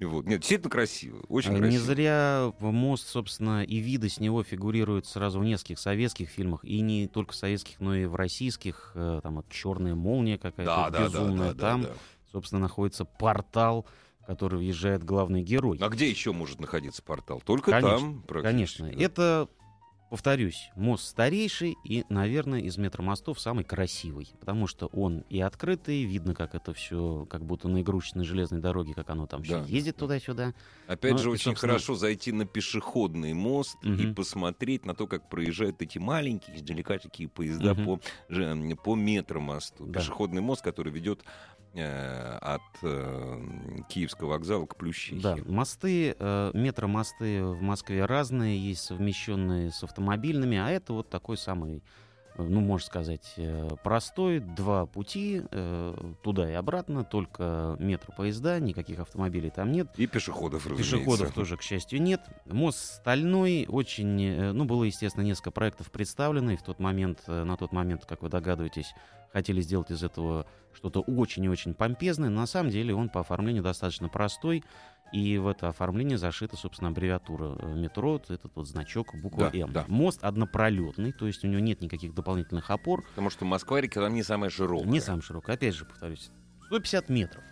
Вот. 0.01 0.27
Нет, 0.27 0.41
действительно 0.41 0.71
красиво, 0.71 1.21
очень 1.29 1.51
А, 1.51 1.59
красиво. 1.59 1.71
Не 1.71 1.79
зря 1.79 2.53
мост, 2.61 3.07
собственно, 3.09 3.63
и 3.65 3.77
виды 3.79 4.09
с 4.09 4.19
него 4.19 4.43
фигурируют 4.43 5.07
сразу 5.07 5.41
в 5.41 5.45
нескольких 5.45 5.79
советских 5.79 6.29
фильмах, 6.29 6.65
и 6.65 6.81
не 6.81 7.07
только 7.07 7.35
советских, 7.35 7.81
но 7.81 7.95
и 7.95 8.07
в 8.07 8.15
российских, 8.15 8.93
э, 8.95 9.21
там, 9.23 9.37
вот 9.37 9.47
«Черная 9.51 9.95
молния» 9.95 10.39
какая-то 10.39 10.65
Да, 10.65 10.91
да, 10.91 10.99
да, 10.99 11.05
безумная, 11.05 11.49
да, 11.49 11.55
да, 11.55 11.61
там, 11.61 11.83
да. 11.83 11.91
собственно, 12.33 12.61
находится 12.63 13.05
портал, 13.05 13.87
в 14.21 14.27
который 14.27 14.59
въезжает 14.59 15.05
главный 15.05 15.43
герой. 15.43 15.79
А 15.81 15.89
где 15.89 16.09
еще 16.09 16.33
может 16.33 16.61
находиться 16.61 17.03
портал? 17.03 17.43
Только 17.45 17.71
Конечно, 17.71 17.99
там. 17.99 18.43
Конечно, 18.43 18.89
да. 18.91 19.03
это, 19.05 19.49
повторюсь, 20.11 20.71
мост 20.75 21.05
старейший 21.07 21.77
и, 21.85 22.05
наверное, 22.09 22.61
из 22.61 22.77
метромостов 22.77 23.41
самый 23.41 23.65
красивый, 23.65 24.29
потому 24.41 24.67
что 24.67 24.87
он 24.89 25.21
и 25.31 25.41
открытый, 25.41 26.03
видно, 26.05 26.35
как 26.35 26.55
это 26.57 26.75
все, 26.75 27.27
как 27.31 27.45
будто 27.47 27.69
на 27.69 27.81
игрушечной 27.81 28.25
железной 28.25 28.61
дороге, 28.61 28.93
как 28.93 29.09
оно 29.09 29.27
там 29.27 29.43
Да, 29.43 29.65
все 29.65 29.73
ездит 29.75 29.95
да. 29.95 30.01
туда-сюда. 30.01 30.55
Опять 30.89 31.13
Ну, 31.13 31.19
же, 31.19 31.29
и, 31.31 31.33
очень 31.33 31.45
собственно- 31.45 31.73
хорошо 31.75 31.95
зайти 31.95 32.33
на 32.33 32.45
пешеходный 32.45 33.33
мост 33.33 33.77
и 33.83 33.89
Мгм. 33.89 34.15
посмотреть 34.17 34.85
на 34.85 34.95
то, 34.95 35.07
как 35.07 35.29
проезжают 35.31 35.81
эти 35.81 35.99
маленькие, 35.99 36.57
издалека 36.57 36.99
такие 36.99 37.29
поезда 37.29 37.75
Мгм. 37.75 37.85
по, 37.85 38.77
по 38.85 38.97
метромосту. 38.97 39.87
Да. 39.87 40.01
Пешеходный 40.01 40.43
мост, 40.43 40.63
который 40.63 40.93
ведет 40.93 41.25
от 41.73 42.63
э, 42.83 43.47
Киевского 43.89 44.31
вокзала 44.31 44.67
к 44.67 44.77
Плющихе. 44.77 45.21
Да, 45.21 45.37
мосты, 45.47 46.17
э, 46.19 46.51
метромосты 46.53 47.45
в 47.45 47.63
Москве 47.63 48.05
разные, 48.07 48.59
есть 48.59 48.83
совмещенные 48.83 49.71
с 49.71 49.85
автомобильными, 49.85 50.59
а 50.59 50.69
это 50.69 50.93
вот 50.93 51.11
такой 51.11 51.37
самый, 51.37 51.77
э, 51.77 51.81
ну, 52.37 52.61
можно 52.61 52.87
сказать, 52.87 53.35
э, 53.37 53.69
простой, 53.83 54.41
два 54.41 54.87
пути, 54.87 55.43
э, 55.51 56.13
туда 56.23 56.51
и 56.51 56.55
обратно, 56.55 57.05
только 57.05 57.77
метропоезда, 57.79 58.61
никаких 58.61 59.01
автомобилей 59.01 59.51
там 59.51 59.73
нет. 59.73 59.89
И 59.97 60.07
пешеходов, 60.07 60.67
разумеется. 60.67 60.97
Пешеходов 60.97 61.35
тоже, 61.35 61.57
к 61.57 61.63
счастью, 61.63 62.01
нет. 62.03 62.21
Мост 62.47 62.79
стальной, 62.79 63.67
очень, 63.69 64.23
э, 64.23 64.53
ну, 64.53 64.65
было, 64.65 64.85
естественно, 64.85 65.25
несколько 65.25 65.51
проектов 65.51 65.91
представлено, 65.91 66.53
и 66.53 66.57
в 66.57 66.63
тот 66.63 66.79
момент, 66.79 67.21
э, 67.27 67.45
на 67.45 67.57
тот 67.57 67.73
момент, 67.73 68.07
как 68.07 68.23
вы 68.23 68.29
догадываетесь, 68.29 68.95
хотели 69.33 69.61
сделать 69.61 69.91
из 69.91 70.03
этого 70.03 70.47
что-то 70.73 71.01
очень 71.01 71.45
и 71.45 71.49
очень 71.49 71.75
помпезное. 71.75 72.29
На 72.31 72.47
самом 72.47 72.71
деле 72.71 72.95
он 72.95 73.09
по 73.09 73.21
оформлению 73.21 73.63
достаточно 73.63 74.09
простой, 74.09 74.65
и 75.13 75.39
в 75.39 75.49
это 75.49 75.69
оформление 75.69 76.19
зашита, 76.19 76.57
собственно, 76.57 76.91
аббревиатура 76.91 77.57
э, 77.59 77.75
метро, 77.75 78.17
этот 78.29 78.53
вот 78.55 78.69
значок, 78.69 79.15
буква 79.21 79.51
Да, 79.53 79.59
М. 79.59 79.73
да. 79.73 79.85
Мост 79.89 80.23
однопролетный, 80.23 81.13
то 81.13 81.27
есть 81.27 81.45
у 81.45 81.49
него 81.49 81.61
нет 81.61 81.81
никаких 81.81 82.15
дополнительных 82.15 82.71
опор. 82.71 83.05
Потому 83.11 83.31
что 83.31 83.45
Москва-река 83.45 84.01
там 84.01 84.15
не 84.15 84.23
самая 84.23 84.51
широкая. 84.51 84.89
Не 84.89 85.01
сам 85.01 85.23
широкий, 85.23 85.51
опять 85.53 85.75
же 85.75 85.85
повторюсь. 85.85 86.31
150 86.67 87.09
метров. 87.09 87.43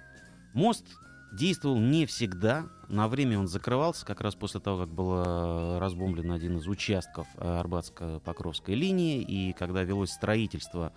Мост 0.55 0.85
действовал 1.33 1.79
не 1.79 2.07
всегда. 2.07 2.67
На 2.89 3.07
время 3.09 3.39
он 3.39 3.49
закрывался, 3.49 4.07
как 4.07 4.21
раз 4.23 4.35
после 4.35 4.61
того, 4.61 4.79
как 4.79 4.89
был 4.89 5.13
э, 5.17 5.79
разбомблен 5.79 6.33
один 6.33 6.57
из 6.59 6.67
участков 6.67 7.27
э, 7.37 7.61
Арбатско-Покровской 7.61 8.75
линии, 8.75 9.21
и 9.21 9.53
когда 9.53 9.83
велось 9.83 10.11
строительство 10.11 10.93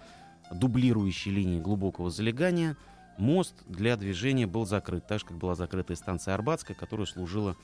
дублирующей 0.54 1.32
линии 1.32 1.60
глубокого 1.60 2.10
залегания, 2.10 2.78
мост 3.17 3.56
для 3.65 3.95
движения 3.97 4.47
был 4.47 4.65
закрыт, 4.65 5.08
так 5.08 5.19
же, 5.19 5.26
как 5.26 5.38
была 5.38 5.56
закрыта 5.56 5.93
и 5.93 5.95
станция 5.95 6.34
Арбатская, 6.34 6.76
которая 6.76 7.06
служила 7.06 7.56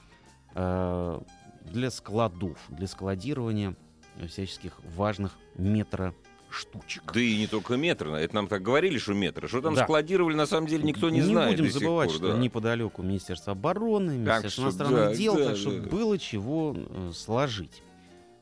э, 0.56 1.22
для 1.66 1.92
складов, 1.92 2.58
для 2.70 2.88
складирования 2.88 3.76
всяческих 4.28 4.80
важных 4.96 5.38
метроштучек. 5.56 7.12
Да 7.14 7.20
и 7.20 7.38
не 7.38 7.48
только 7.48 7.76
метр. 7.76 8.08
Это 8.10 8.36
нам 8.36 8.48
так 8.48 8.62
говорили, 8.62 8.98
что 8.98 9.14
метр. 9.14 9.48
Что 9.48 9.62
там 9.62 9.76
Да. 9.76 9.84
складировали, 9.84 10.36
на 10.36 10.46
самом 10.46 10.68
деле 10.68 10.84
никто 10.84 11.10
не, 11.10 11.18
не 11.18 11.24
знает 11.24 11.52
будем 11.52 11.66
до 11.66 11.72
сих 11.72 11.82
забывать, 11.82 12.10
пор, 12.10 12.18
что 12.18 12.34
да. 12.34 12.40
неподалеку 12.40 13.04
Министерство 13.04 13.54
обороны, 13.54 14.12
Министерство 14.12 14.50
что 14.52 14.64
иностранных 14.64 15.10
да, 15.10 15.16
дел, 15.16 15.36
да, 15.36 15.46
так 15.46 15.58
что 15.58 15.80
да. 15.80 15.90
было 15.90 16.18
чего 16.18 16.76
э, 16.76 17.12
сложить. 17.14 17.84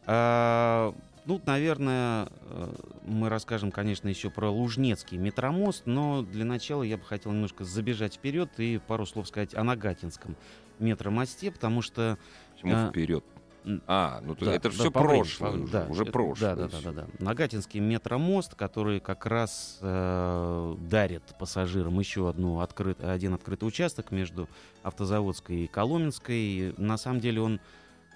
А, 0.05 0.93
ну, 1.25 1.41
наверное, 1.45 2.27
э, 2.41 2.75
мы 3.03 3.29
расскажем, 3.29 3.71
конечно, 3.71 4.07
еще 4.07 4.29
про 4.29 4.49
Лужнецкий 4.49 5.17
метромост, 5.17 5.85
но 5.85 6.21
для 6.21 6.45
начала 6.45 6.83
я 6.83 6.97
бы 6.97 7.03
хотел 7.03 7.31
немножко 7.31 7.63
забежать 7.63 8.15
вперед 8.15 8.49
и 8.59 8.77
пару 8.77 9.05
слов 9.05 9.27
сказать 9.27 9.53
о 9.55 9.63
Нагатинском 9.63 10.35
метромосте, 10.79 11.51
потому 11.51 11.81
что 11.81 12.17
Почему 12.53 12.73
а, 12.75 12.89
вперед? 12.89 13.23
м, 13.65 13.81
А, 13.87 14.21
ну 14.23 14.35
то 14.35 14.45
да, 14.45 14.53
это 14.53 14.69
да, 14.69 14.75
все 14.75 14.91
по 14.91 14.99
времени, 15.01 15.23
прошлое 15.23 15.51
по- 15.51 15.57
уже. 15.57 15.71
да, 15.71 15.87
уже 15.89 16.05
прошлое. 16.05 16.55
Да, 16.55 16.67
да, 16.67 16.81
да, 16.81 16.91
да, 16.91 17.01
да. 17.01 17.07
Нагатинский 17.19 17.79
метромост, 17.79 18.53
который 18.55 18.99
как 18.99 19.25
раз 19.25 19.79
э, 19.81 20.75
дарит 20.81 21.23
пассажирам 21.39 21.97
еще 21.99 22.29
одну 22.29 22.59
открыт, 22.59 23.03
один 23.03 23.33
открытый 23.33 23.67
участок 23.67 24.11
между 24.11 24.47
Автозаводской 24.83 25.63
и 25.63 25.67
Коломенской. 25.67 26.73
На 26.77 26.97
самом 26.97 27.19
деле 27.19 27.41
он, 27.41 27.59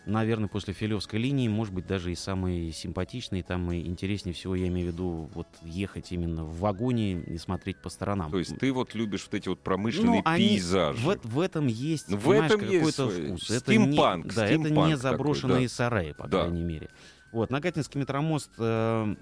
наверное, 0.05 0.47
после 0.47 0.73
Филевской 0.73 1.19
линии, 1.19 1.47
может 1.47 1.73
быть, 1.73 1.85
даже 1.87 2.11
и 2.11 2.15
самый 2.15 2.71
симпатичный, 2.71 3.41
там 3.41 3.71
и 3.71 3.85
интереснее 3.85 4.33
всего, 4.33 4.55
я 4.55 4.67
имею 4.67 4.89
в 4.89 4.93
виду, 4.93 5.29
вот 5.33 5.47
ехать 5.63 6.11
именно 6.11 6.43
в 6.43 6.59
вагоне 6.59 7.21
и 7.21 7.37
смотреть 7.37 7.77
по 7.81 7.89
сторонам. 7.89 8.31
То 8.31 8.39
есть 8.39 8.57
ты 8.57 8.71
вот 8.71 8.95
любишь 8.95 9.23
вот 9.25 9.33
эти 9.35 9.49
вот 9.49 9.59
промышленные 9.61 10.23
Ну, 10.25 10.35
пейзажи. 10.37 10.99
В, 10.99 11.25
в 11.25 11.39
этом 11.39 11.67
есть, 11.67 12.09
в 12.09 12.31
этом 12.31 12.61
есть 12.61 12.73
какой-то 12.73 13.09
свой 13.11 13.27
вкус. 13.27 13.49
Это 13.49 13.75
не, 13.75 13.85
стимпанк, 13.85 14.33
да, 14.33 14.47
это 14.47 14.69
не 14.69 14.97
заброшенные 14.97 15.53
такой, 15.55 15.67
да. 15.67 15.73
сараи, 15.73 16.11
по 16.13 16.27
Да. 16.27 16.41
крайней 16.43 16.63
мере. 16.63 16.89
Вот, 17.31 17.51
Нагатинский 17.51 17.99
метромост, 17.99 18.49
э, 18.57 19.15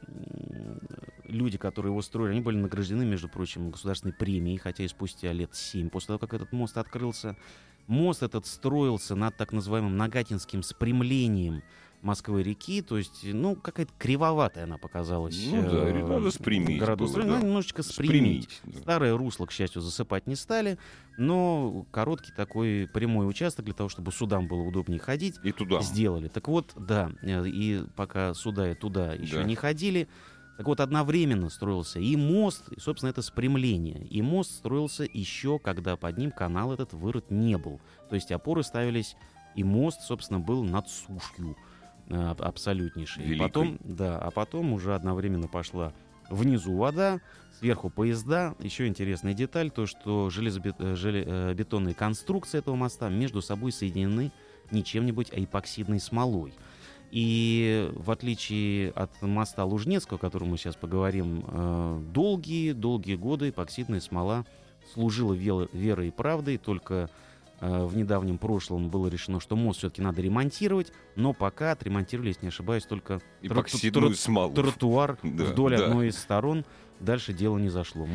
люди, 1.25 1.57
которые 1.57 1.91
его 1.91 2.01
строили, 2.01 2.31
они 2.31 2.41
были 2.41 2.57
награждены, 2.57 3.05
между 3.05 3.27
прочим, 3.27 3.69
государственной 3.69 4.13
премией, 4.13 4.57
хотя 4.57 4.83
и 4.83 4.87
спустя 4.87 5.33
лет 5.33 5.53
7 5.53 5.89
после 5.89 6.07
того, 6.07 6.19
как 6.19 6.33
этот 6.33 6.51
мост 6.53 6.77
открылся. 6.77 7.35
Мост 7.87 8.21
этот 8.23 8.45
строился 8.45 9.15
над 9.15 9.35
так 9.37 9.51
называемым 9.53 9.95
Нагатинским 9.97 10.61
спрямлением 10.63 11.63
Москвы-реки, 12.03 12.83
то 12.83 12.97
есть, 12.97 13.21
ну, 13.23 13.55
какая-то 13.55 13.91
кривоватая 13.97 14.65
она 14.65 14.77
показалась. 14.77 15.35
Ну 15.51 15.63
да, 15.63 15.89
э, 15.89 16.03
надо 16.03 16.29
спрямить 16.29 16.79
было, 16.79 17.07
Надо 17.07 17.23
да. 17.23 17.41
немножечко 17.41 17.81
спрямить. 17.81 18.51
Спрямить, 18.51 18.61
да. 18.65 18.79
Старое 18.81 19.17
русло, 19.17 19.47
к 19.47 19.51
счастью, 19.51 19.81
засыпать 19.81 20.27
не 20.27 20.35
стали, 20.35 20.77
но 21.17 21.85
короткий 21.91 22.31
такой 22.33 22.87
прямой 22.93 23.27
участок 23.27 23.65
для 23.65 23.73
того, 23.73 23.89
чтобы 23.89 24.11
судам 24.11 24.47
было 24.47 24.61
удобнее 24.61 24.99
ходить, 24.99 25.35
И 25.43 25.51
туда. 25.51 25.81
сделали. 25.81 26.27
Так 26.27 26.47
вот, 26.47 26.73
да, 26.75 27.11
э, 27.23 27.47
и 27.47 27.83
пока 27.95 28.33
суда 28.35 28.69
и 28.71 28.75
туда 28.75 29.13
еще 29.13 29.37
Да. 29.37 29.43
не 29.43 29.55
ходили, 29.55 30.07
так 30.57 30.65
вот 30.65 30.79
одновременно 30.79 31.49
строился 31.49 31.99
и 31.99 32.15
мост, 32.15 32.63
и, 32.71 32.79
собственно, 32.79 33.11
это 33.11 33.21
спрямление. 33.21 34.03
И 34.07 34.21
мост 34.21 34.51
строился 34.51 35.07
еще, 35.11 35.59
когда 35.59 35.95
под 35.95 36.17
ним 36.17 36.31
канал 36.31 36.73
этот 36.73 36.93
вырыт 36.93 37.29
не 37.29 37.57
был. 37.57 37.79
То 38.09 38.15
есть 38.15 38.31
опоры 38.31 38.63
ставились, 38.63 39.15
и 39.55 39.63
мост, 39.63 40.01
собственно, 40.01 40.39
был 40.39 40.63
над 40.63 40.89
сушью 40.89 41.55
э, 42.09 42.15
аб- 42.15 42.41
абсолютнейшей. 42.41 43.23
И 43.23 43.27
Великой. 43.27 43.47
Потом, 43.47 43.79
да, 43.83 44.17
а 44.17 44.31
потом 44.31 44.73
уже 44.73 44.95
одновременно 44.95 45.47
пошла 45.47 45.93
внизу 46.29 46.75
вода, 46.75 47.21
сверху 47.59 47.89
поезда. 47.89 48.55
Еще 48.59 48.87
интересная 48.87 49.33
деталь, 49.33 49.69
то, 49.71 49.85
что 49.85 50.29
железобет- 50.29 50.75
э, 50.79 51.53
э, 51.53 51.93
конструкции 51.93 52.57
этого 52.57 52.75
моста 52.75 53.09
между 53.09 53.41
собой 53.41 53.71
соединены 53.71 54.31
не 54.71 54.83
чем-нибудь, 54.83 55.31
а 55.31 55.41
эпоксидной 55.43 55.99
смолой. 55.99 56.53
И 57.11 57.89
в 57.93 58.11
отличие 58.11 58.91
от 58.91 59.21
моста 59.21 59.63
Лужнецкого, 59.63 60.17
о 60.17 60.19
котором 60.19 60.49
мы 60.49 60.57
сейчас 60.57 60.75
поговорим, 60.75 61.43
долгие-долгие 62.13 63.15
годы 63.15 63.49
эпоксидная 63.49 64.01
смола 64.01 64.45
служила 64.93 65.33
верой 65.33 66.07
и 66.07 66.11
правдой, 66.11 66.57
только 66.57 67.09
э, 67.59 67.85
в 67.85 67.95
недавнем 67.95 68.37
прошлом 68.37 68.89
было 68.89 69.07
решено, 69.07 69.39
что 69.39 69.55
мост 69.55 69.79
все-таки 69.79 70.01
надо 70.01 70.21
ремонтировать, 70.21 70.91
но 71.15 71.33
пока 71.33 71.71
отремонтировали, 71.71 72.29
если 72.29 72.43
не 72.43 72.49
ошибаюсь, 72.49 72.85
только 72.85 73.21
тротуар 74.49 75.17
Да, 75.23 75.45
вдоль 75.45 75.77
да. 75.77 75.85
одной 75.85 76.07
из 76.07 76.17
сторон. 76.17 76.65
Дальше 76.99 77.33
дело 77.33 77.57
не 77.57 77.69
зашло. 77.69 78.07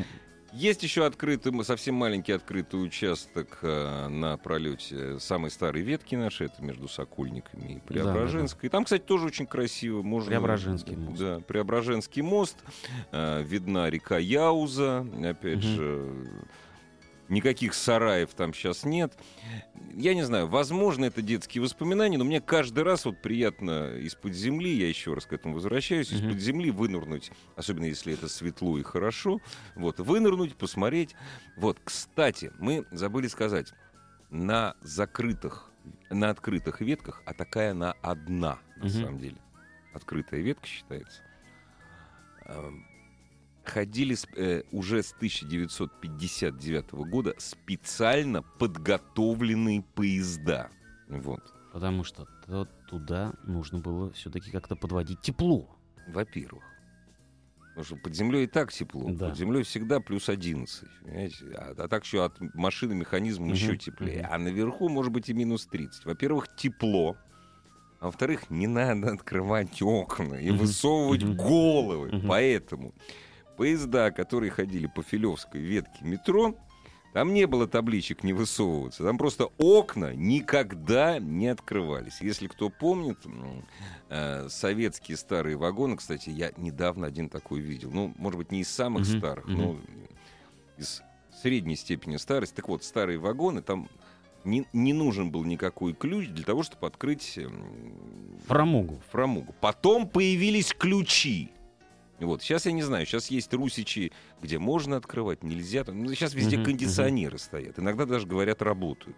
Есть 0.52 0.82
еще 0.82 1.06
открытый, 1.06 1.52
совсем 1.64 1.94
маленький 1.94 2.32
открытый 2.32 2.82
участок 2.84 3.58
э, 3.62 4.08
на 4.08 4.36
пролете 4.36 5.18
самой 5.18 5.50
старой 5.50 5.82
ветки 5.82 6.14
нашей, 6.14 6.46
это 6.46 6.62
между 6.62 6.88
Сокольниками 6.88 7.76
и 7.76 7.78
Преображенской. 7.80 8.68
Там, 8.68 8.84
кстати, 8.84 9.02
тоже 9.02 9.26
очень 9.26 9.46
красиво. 9.46 10.02
Можно, 10.02 10.30
Преображенский 10.30 10.94
мост. 10.96 11.18
Да, 11.18 11.40
Преображенский 11.40 12.20
мост. 12.22 12.56
Э, 13.12 13.42
видна 13.42 13.88
река 13.88 14.18
Яуза. 14.18 15.06
Опять 15.24 15.58
Мгм. 15.64 15.74
же, 15.74 16.12
никаких 17.32 17.74
сараев 17.74 18.34
там 18.34 18.54
сейчас 18.54 18.84
нет. 18.84 19.14
Я 19.94 20.14
не 20.14 20.22
знаю, 20.22 20.46
возможно, 20.46 21.06
это 21.06 21.22
детские 21.22 21.62
воспоминания, 21.62 22.18
но 22.18 22.24
мне 22.24 22.40
каждый 22.40 22.84
раз 22.84 23.04
вот 23.04 23.20
приятно 23.20 23.96
из-под 23.96 24.34
земли, 24.34 24.70
я 24.72 24.88
еще 24.88 25.14
раз 25.14 25.26
к 25.26 25.32
этому 25.32 25.54
возвращаюсь, 25.54 26.10
Мгм. 26.12 26.20
из-под 26.20 26.38
земли 26.38 26.70
вынырнуть, 26.70 27.32
особенно 27.56 27.86
если 27.86 28.12
это 28.12 28.28
светло 28.28 28.78
и 28.78 28.82
хорошо, 28.82 29.40
вот, 29.74 29.98
вынырнуть, 29.98 30.56
посмотреть. 30.56 31.14
Вот, 31.56 31.78
кстати, 31.82 32.52
мы 32.58 32.86
забыли 32.90 33.26
сказать, 33.28 33.72
на 34.30 34.74
закрытых, 34.82 35.70
на 36.10 36.30
открытых 36.30 36.80
ветках, 36.80 37.22
а 37.24 37.34
такая 37.34 37.72
она 37.72 37.94
одна, 38.02 38.58
на 38.76 38.84
Мгм. 38.84 38.90
самом 38.92 39.18
деле, 39.18 39.36
открытая 39.92 40.40
ветка 40.40 40.66
считается, 40.66 41.22
эм, 42.46 42.84
ходили 43.64 44.14
с- 44.14 44.26
э, 44.36 44.62
уже 44.72 45.02
с 45.02 45.12
1959 45.12 46.92
года 47.04 47.34
специально 47.38 48.42
подготовленные 48.42 49.82
поезда. 49.94 50.70
Вот. 51.08 51.40
Потому 51.72 52.04
что 52.04 52.26
то- 52.46 52.68
туда 52.88 53.32
нужно 53.44 53.78
было 53.78 54.10
все-таки 54.12 54.50
как-то 54.50 54.76
подводить 54.76 55.20
тепло. 55.20 55.68
Во-первых. 56.08 56.64
Потому 57.68 57.84
что 57.86 57.96
под 57.96 58.14
землей 58.14 58.44
и 58.44 58.46
так 58.46 58.70
тепло. 58.70 59.08
Да. 59.10 59.28
Под 59.30 59.38
землей 59.38 59.62
всегда 59.62 60.00
плюс 60.00 60.28
11. 60.28 60.88
понимаете? 61.02 61.36
А, 61.56 61.74
а 61.78 61.88
так 61.88 62.04
еще 62.04 62.22
от 62.24 62.38
машины 62.54 62.94
механизм 62.94 63.44
Мгм, 63.44 63.52
еще 63.52 63.76
теплее. 63.78 64.24
мгм. 64.24 64.28
А 64.30 64.38
наверху 64.38 64.88
может 64.90 65.10
быть 65.12 65.30
и 65.30 65.32
минус 65.32 65.66
30. 65.66 66.04
Во-первых, 66.04 66.54
тепло. 66.54 67.16
А 68.00 68.06
во-вторых, 68.06 68.50
не 68.50 68.66
надо 68.66 69.12
открывать 69.12 69.80
окна 69.80 70.34
и 70.34 70.50
высовывать 70.50 71.24
головы. 71.24 72.20
Поэтому 72.28 72.92
поезда, 73.56 74.10
которые 74.10 74.50
ходили 74.50 74.86
по 74.86 75.02
Филевской 75.02 75.60
ветке 75.60 76.04
метро, 76.04 76.54
там 77.12 77.34
не 77.34 77.46
было 77.46 77.68
табличек 77.68 78.24
«не 78.24 78.32
высовываться». 78.32 79.02
Там 79.04 79.18
просто 79.18 79.50
окна 79.58 80.14
никогда 80.14 81.18
не 81.18 81.48
открывались. 81.48 82.22
Если 82.22 82.46
кто 82.46 82.70
помнит, 82.70 83.18
э, 84.08 84.48
советские 84.48 85.18
старые 85.18 85.56
вагоны, 85.56 85.96
кстати, 85.98 86.30
я 86.30 86.52
недавно 86.56 87.06
один 87.06 87.28
такой 87.28 87.60
видел. 87.60 87.90
Ну, 87.92 88.14
может 88.16 88.38
быть, 88.38 88.50
не 88.50 88.60
из 88.60 88.68
самых 88.68 89.06
Мгм, 89.06 89.18
старых, 89.18 89.46
но 89.46 89.76
из 90.78 91.02
средней 91.42 91.76
степени 91.76 92.16
старости. 92.16 92.54
Так 92.54 92.68
вот, 92.68 92.82
старые 92.82 93.18
вагоны, 93.18 93.60
там 93.60 93.90
не, 94.44 94.66
не 94.72 94.94
нужен 94.94 95.30
был 95.30 95.44
никакой 95.44 95.92
ключ 95.92 96.28
для 96.28 96.44
того, 96.44 96.62
чтобы 96.62 96.86
открыть 96.86 97.38
Фрамугу. 98.46 99.00
фрамугу. 99.10 99.54
Потом 99.60 100.08
появились 100.08 100.72
ключи. 100.72 101.50
Вот. 102.22 102.42
Сейчас 102.42 102.66
я 102.66 102.72
не 102.72 102.82
знаю, 102.82 103.04
сейчас 103.06 103.30
есть 103.30 103.52
русичи, 103.52 104.12
где 104.40 104.58
можно 104.58 104.96
открывать, 104.96 105.42
нельзя. 105.42 105.84
Ну, 105.86 106.08
сейчас 106.14 106.34
везде 106.34 106.56
Мгм, 106.56 106.66
кондиционеры 106.66 107.38
стоят. 107.38 107.78
Иногда 107.78 108.06
даже, 108.06 108.26
говорят, 108.26 108.62
работают. 108.62 109.16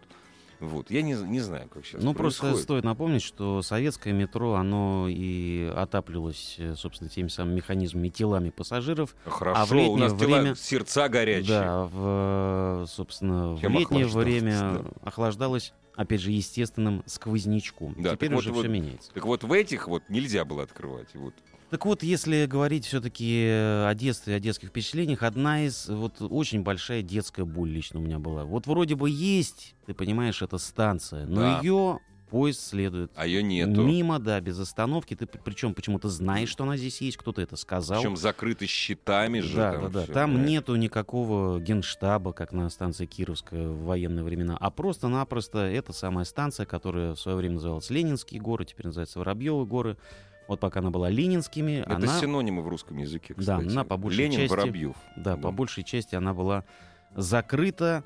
Вот. 0.61 0.91
Я 0.91 1.03
не, 1.03 1.13
не 1.15 1.41
знаю, 1.41 1.69
как 1.69 1.85
сейчас 1.85 2.03
Ну, 2.03 2.15
просто 2.15 2.41
происходит. 2.43 2.65
стоит 2.65 2.85
напомнить, 2.85 3.23
что 3.23 3.61
советское 3.61 4.13
метро, 4.13 4.55
оно 4.55 5.07
и 5.11 5.71
отапливалось, 5.77 6.55
э, 6.59 6.75
собственно, 6.77 7.11
теми 7.11 7.29
самыми 7.29 7.57
механизмами, 7.57 8.09
телами 8.09 8.51
пассажиров. 8.51 9.15
Хорошо, 9.27 9.61
а 9.61 9.67
в 9.67 9.73
у 9.73 9.75
летнее 9.75 9.97
нас 9.99 10.13
тела- 10.13 10.27
время- 10.41 10.55
сердца 10.55 11.09
горячие. 11.09 11.49
Да, 11.49 11.85
в, 11.93 12.87
собственно, 12.89 13.55
в 13.55 13.61
Чем 13.61 13.73
летнее 13.73 14.07
охлаждалось, 14.07 14.25
время 14.43 14.53
да. 14.85 14.91
охлаждалось, 15.03 15.75
опять 15.97 16.21
же, 16.21 16.31
естественным 16.31 17.03
сквознячком. 17.05 17.95
Да, 17.99 18.13
Теперь 18.15 18.33
уже 18.35 18.51
вот- 18.51 18.61
все 18.61 18.69
вот- 18.69 18.73
меняется. 18.75 19.13
Так 19.13 19.27
вот, 19.27 19.43
в 19.45 19.53
этих 19.53 19.89
вот 19.89 20.05
нельзя 20.09 20.45
было 20.45 20.63
открывать. 20.63 21.09
Вот. 21.15 21.35
Так 21.75 21.87
вот, 21.87 22.05
если 22.05 22.47
говорить 22.47 22.85
все-таки 22.87 23.49
о 23.51 23.93
детстве, 23.97 24.37
о 24.37 24.39
детских 24.39 24.69
впечатлениях, 24.69 25.25
одна 25.25 25.65
из 25.67 25.89
вот 25.89 26.19
очень 26.21 26.63
большая 26.63 27.03
детская 27.03 27.45
боль 27.45 27.69
лично 27.69 27.99
у 27.99 28.03
меня 28.05 28.21
была. 28.21 28.45
Вот 28.45 28.69
вроде 28.69 28.95
бы 28.95 29.11
есть, 29.11 29.75
ты 29.85 29.93
понимаешь, 29.93 30.41
это 30.41 30.59
станция, 30.59 31.27
но 31.27 31.41
Да. 31.41 31.59
ее 31.61 31.99
поезд 32.31 32.61
следует 32.61 33.11
А 33.17 33.27
ее 33.27 33.43
нету. 33.43 33.83
мимо, 33.83 34.21
да, 34.21 34.41
без 34.41 34.61
остановки. 34.61 35.17
Ты 35.17 35.27
причем 35.27 35.75
почему-то 35.75 36.09
знаешь, 36.11 36.49
что 36.49 36.63
она 36.63 36.77
здесь 36.77 37.01
есть, 37.01 37.17
кто-то 37.17 37.43
это 37.43 37.57
сказал. 37.57 38.01
Причем 38.01 38.17
закрыты 38.17 38.67
щитами 38.69 39.41
же. 39.41 39.57
да, 39.57 39.73
там 39.73 39.83
да, 39.83 39.89
да. 39.89 40.03
всё, 40.05 40.13
Там 40.13 40.31
понимаешь? 40.31 40.51
нету 40.51 40.77
никакого 40.77 41.59
генштаба, 41.59 42.33
как 42.33 42.53
на 42.53 42.71
станции 42.71 43.07
Кировская 43.07 43.67
в 43.67 43.83
военные 43.83 44.23
времена, 44.23 44.57
а 44.61 44.71
просто-напросто 44.71 45.59
это 45.59 45.93
самая 45.93 46.25
станция, 46.25 46.67
которая 46.67 47.17
в 47.17 47.21
свое 47.21 47.37
время 47.37 47.55
называлась 47.55 47.91
Ленинские 47.91 48.41
горы, 48.41 48.65
теперь 48.65 48.87
называется 48.87 49.19
Воробьевы 49.19 49.67
горы. 49.67 49.97
Вот 50.49 50.61
пока 50.61 50.81
она 50.81 50.91
была 50.91 51.09
Ленинскими, 51.09 51.81
Это 51.81 51.97
она, 51.97 52.21
синонимы 52.21 52.61
в 52.63 52.69
русском 52.69 52.99
языке, 52.99 53.35
Да, 53.37 53.59
кстати. 53.59 53.69
она 53.73 53.85
по 53.85 53.97
большей 53.97 54.19
Ленин, 54.25 54.41
части- 54.41 54.51
Воробьев. 54.55 54.97
да, 55.17 55.37
по 55.37 55.43
Да. 55.45 55.51
большей 55.53 55.85
части 55.85 56.15
она 56.15 56.35
была 56.35 56.65
закрыта. 57.15 58.05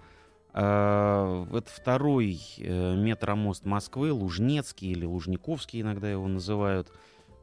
А, 0.55 1.47
Это 1.53 1.71
второй 1.71 2.41
э, 2.59 2.95
метромост 2.97 3.65
Москвы, 3.65 4.13
Лужнецкий 4.13 4.91
или 4.91 5.05
Лужниковский 5.05 5.81
иногда 5.83 6.11
его 6.11 6.27
называют. 6.27 6.91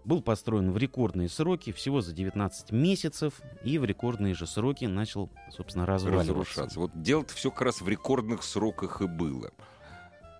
Был 0.06 0.22
построен 0.22 0.72
в 0.72 0.78
рекордные 0.78 1.30
сроки, 1.30 1.72
всего 1.72 2.02
за 2.02 2.14
19 2.14 2.72
месяцев, 2.72 3.42
и 3.64 3.78
в 3.80 3.86
рекордные 3.86 4.34
же 4.36 4.46
сроки 4.48 4.86
начал, 4.86 5.30
собственно, 5.52 5.86
разваливаться. 5.86 6.32
разрушаться. 6.34 6.80
Вот 6.80 6.92
дело-то 7.02 7.34
все 7.34 7.52
как 7.52 7.62
раз 7.62 7.82
в 7.82 7.88
рекордных 7.90 8.44
сроках 8.44 9.02
и 9.02 9.08
было. 9.08 9.52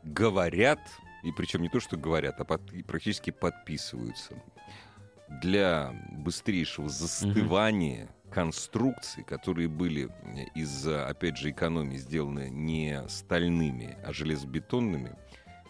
Говорят, 0.04 0.80
и 1.26 1.32
причем 1.32 1.62
не 1.64 1.70
то, 1.70 1.80
что 1.80 1.98
говорят, 1.98 2.40
а 2.40 2.46
под- 2.46 2.86
практически 2.86 3.32
подписываются. 3.32 4.36
Для 5.42 5.92
быстрейшего 6.12 6.88
застывания 6.88 8.10
конструкций, 8.32 9.24
которые 9.24 9.68
были 9.68 10.10
э, 10.24 10.44
из-за, 10.56 11.08
опять 11.08 11.38
же, 11.38 11.50
экономии 11.50 11.98
сделаны 11.98 12.50
не 12.50 13.02
стальными, 13.08 13.98
а 14.06 14.14
железобетонными, 14.14 15.16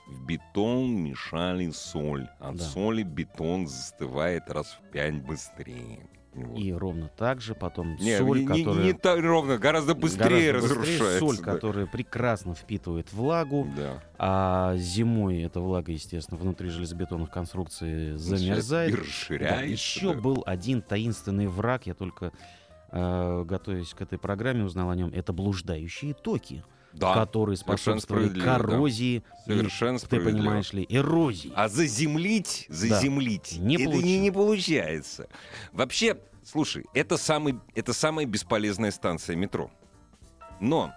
в 0.07 0.25
бетон 0.25 1.03
мешали 1.03 1.69
соль. 1.71 2.27
От 2.39 2.57
Да. 2.57 2.63
соли 2.63 3.03
бетон 3.03 3.65
застывает 3.67 4.49
раз 4.51 4.67
в 4.79 4.91
пять 4.91 5.21
быстрее. 5.23 6.05
Вот. 6.35 6.59
И 6.59 6.73
ровно 6.73 7.09
так 7.15 7.39
же 7.39 7.55
потом 7.55 7.95
Не, 7.95 8.17
соль, 8.17 8.39
не, 8.41 8.45
не- 8.45 8.63
которая... 8.63 8.83
не 8.83 8.93
так 8.93 9.19
ровно, 9.21 9.57
гораздо 9.57 9.95
быстрее 9.95 10.51
гораздо 10.51 10.75
быстрее, 10.75 10.91
разрушается. 10.97 11.19
соль, 11.19 11.37
да. 11.37 11.43
которая 11.53 11.85
прекрасно 11.85 12.53
впитывает 12.53 13.13
влагу, 13.13 13.65
Да. 13.77 14.03
а 14.17 14.75
зимой 14.75 15.41
эта 15.43 15.61
влага, 15.61 15.93
естественно, 15.93 16.37
внутри 16.37 16.67
железобетонных 16.69 17.29
конструкций 17.29 18.17
замерзает. 18.17 18.93
И 18.93 18.97
Да, 18.97 19.01
расширяется. 19.03 19.65
еще 19.65 20.13
да. 20.13 20.19
был 20.19 20.43
один 20.45 20.81
таинственный 20.81 21.47
враг, 21.47 21.87
я 21.87 21.93
только 21.93 22.33
э, 22.91 23.43
готовясь 23.45 23.93
к 23.93 24.01
этой 24.01 24.17
программе 24.19 24.63
узнал 24.63 24.89
о 24.89 24.95
нем. 24.95 25.11
Это 25.13 25.31
блуждающие 25.33 26.13
токи, 26.13 26.63
Да, 26.95 27.13
которые 27.13 27.57
совершенно 27.57 27.99
способствовали 27.99 28.23
справедливо, 28.25 28.45
да. 28.45 28.57
коррозии 28.57 29.23
и, 29.45 29.49
совершенно 29.49 29.99
ты 29.99 30.19
понимаешь 30.19 30.73
ли, 30.73 30.85
эрозии. 30.89 31.51
А 31.55 31.67
заземлить, 31.67 32.65
заземлить, 32.69 33.57
Не 33.59 33.75
это 33.75 33.85
получилось. 33.85 34.05
не, 34.05 34.19
не 34.19 34.31
получается. 34.31 35.27
Вообще, 35.71 36.17
слушай, 36.43 36.85
это, 36.93 37.17
самый, 37.17 37.59
это 37.75 37.93
самая 37.93 38.25
бесполезная 38.25 38.91
станция 38.91 39.35
метро. 39.35 39.69
Но 40.59 40.93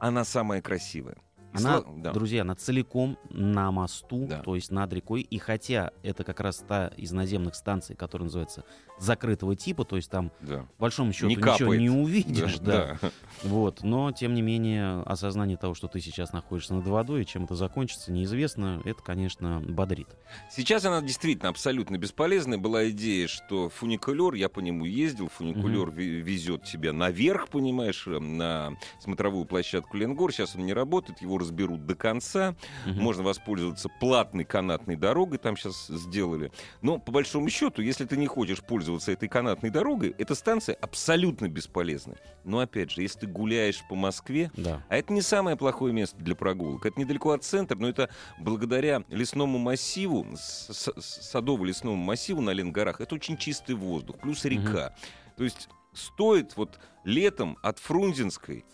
она 0.00 0.24
самая 0.24 0.62
красивая. 0.62 1.16
Она, 1.56 1.78
сла- 1.78 2.00
да. 2.02 2.12
друзья, 2.12 2.42
она 2.42 2.54
целиком 2.54 3.18
на 3.30 3.70
мосту, 3.70 4.26
Да. 4.28 4.40
то 4.42 4.54
есть 4.54 4.70
над 4.70 4.92
рекой. 4.92 5.22
И 5.22 5.38
хотя 5.38 5.90
это 6.02 6.24
как 6.24 6.40
раз 6.40 6.58
та 6.66 6.88
из 6.96 7.12
наземных 7.12 7.54
станций, 7.54 7.96
которая 7.96 8.24
называется 8.26 8.64
закрытого 8.98 9.54
типа, 9.54 9.84
то 9.84 9.96
есть 9.96 10.10
там, 10.10 10.32
да. 10.40 10.60
по 10.78 10.82
большому 10.82 11.12
счету, 11.12 11.28
Не 11.28 11.36
ничего 11.36 11.74
не 11.74 11.90
увидишь. 11.90 12.58
Да, 12.60 12.72
да. 12.86 12.98
да. 13.02 13.10
Вот, 13.42 13.82
но 13.82 14.10
тем 14.12 14.32
не 14.34 14.40
менее 14.40 15.02
осознание 15.02 15.56
того, 15.58 15.74
что 15.74 15.86
ты 15.86 16.00
сейчас 16.00 16.32
находишься 16.32 16.74
над 16.74 16.86
водой 16.86 17.22
и 17.22 17.26
чем 17.26 17.44
это 17.44 17.54
закончится, 17.54 18.10
неизвестно, 18.10 18.80
это, 18.86 19.02
конечно, 19.02 19.60
бодрит. 19.60 20.08
Сейчас 20.50 20.84
она 20.86 21.02
действительно 21.02 21.50
абсолютно 21.50 21.98
бесполезная. 21.98 22.56
Была 22.58 22.88
идея, 22.90 23.26
что 23.28 23.68
фуникулер, 23.68 24.32
я 24.34 24.48
по 24.48 24.60
нему 24.60 24.84
ездил, 24.86 25.28
фуникулер 25.28 25.88
ве- 25.90 26.20
везет 26.22 26.64
тебя 26.64 26.92
наверх, 26.94 27.48
понимаешь, 27.48 28.06
э, 28.06 28.18
на 28.18 28.72
смотровую 29.00 29.44
площадку 29.44 29.96
Ленгор. 29.98 30.32
Сейчас 30.32 30.56
он 30.56 30.64
не 30.64 30.72
работает, 30.72 31.20
его 31.20 31.36
разберут 31.46 31.86
до 31.86 31.94
конца. 31.94 32.54
Мгм. 32.84 33.00
Можно 33.02 33.22
воспользоваться 33.22 33.88
платной 34.00 34.44
канатной 34.44 34.96
дорогой, 34.96 35.38
там 35.38 35.56
сейчас 35.56 35.86
сделали. 35.86 36.50
Но 36.82 36.98
по 36.98 37.12
большому 37.12 37.48
счету, 37.48 37.82
если 37.82 38.04
ты 38.04 38.16
не 38.16 38.26
хочешь 38.26 38.60
пользоваться 38.62 39.12
этой 39.12 39.28
канатной 39.28 39.70
дорогой, 39.70 40.14
эта 40.18 40.34
станция 40.34 40.74
абсолютно 40.74 41.48
бесполезна. 41.48 42.16
Но 42.44 42.58
опять 42.58 42.90
же, 42.90 43.02
если 43.02 43.20
ты 43.20 43.26
гуляешь 43.26 43.82
по 43.88 43.94
Москве, 43.94 44.50
Да. 44.56 44.82
а 44.88 44.96
это 44.96 45.12
не 45.12 45.22
самое 45.22 45.56
плохое 45.56 45.92
место 45.92 46.16
для 46.18 46.34
прогулок. 46.34 46.84
Это 46.86 46.98
недалеко 46.98 47.30
от 47.30 47.44
центра, 47.44 47.76
но 47.76 47.88
это 47.88 48.10
благодаря 48.38 49.04
лесному 49.08 49.58
массиву, 49.58 50.26
садово-лесному 50.36 51.96
массиву 51.96 52.40
на 52.40 52.50
Ленгорах, 52.50 53.00
это 53.00 53.14
очень 53.14 53.36
чистый 53.36 53.74
воздух, 53.74 54.18
плюс 54.18 54.44
река. 54.44 54.94
То 55.36 55.44
есть 55.44 55.68
стоит 55.92 56.56
вот 56.56 56.78
летом 57.04 57.56
от 57.62 57.78
Фрунзенской 57.78 58.64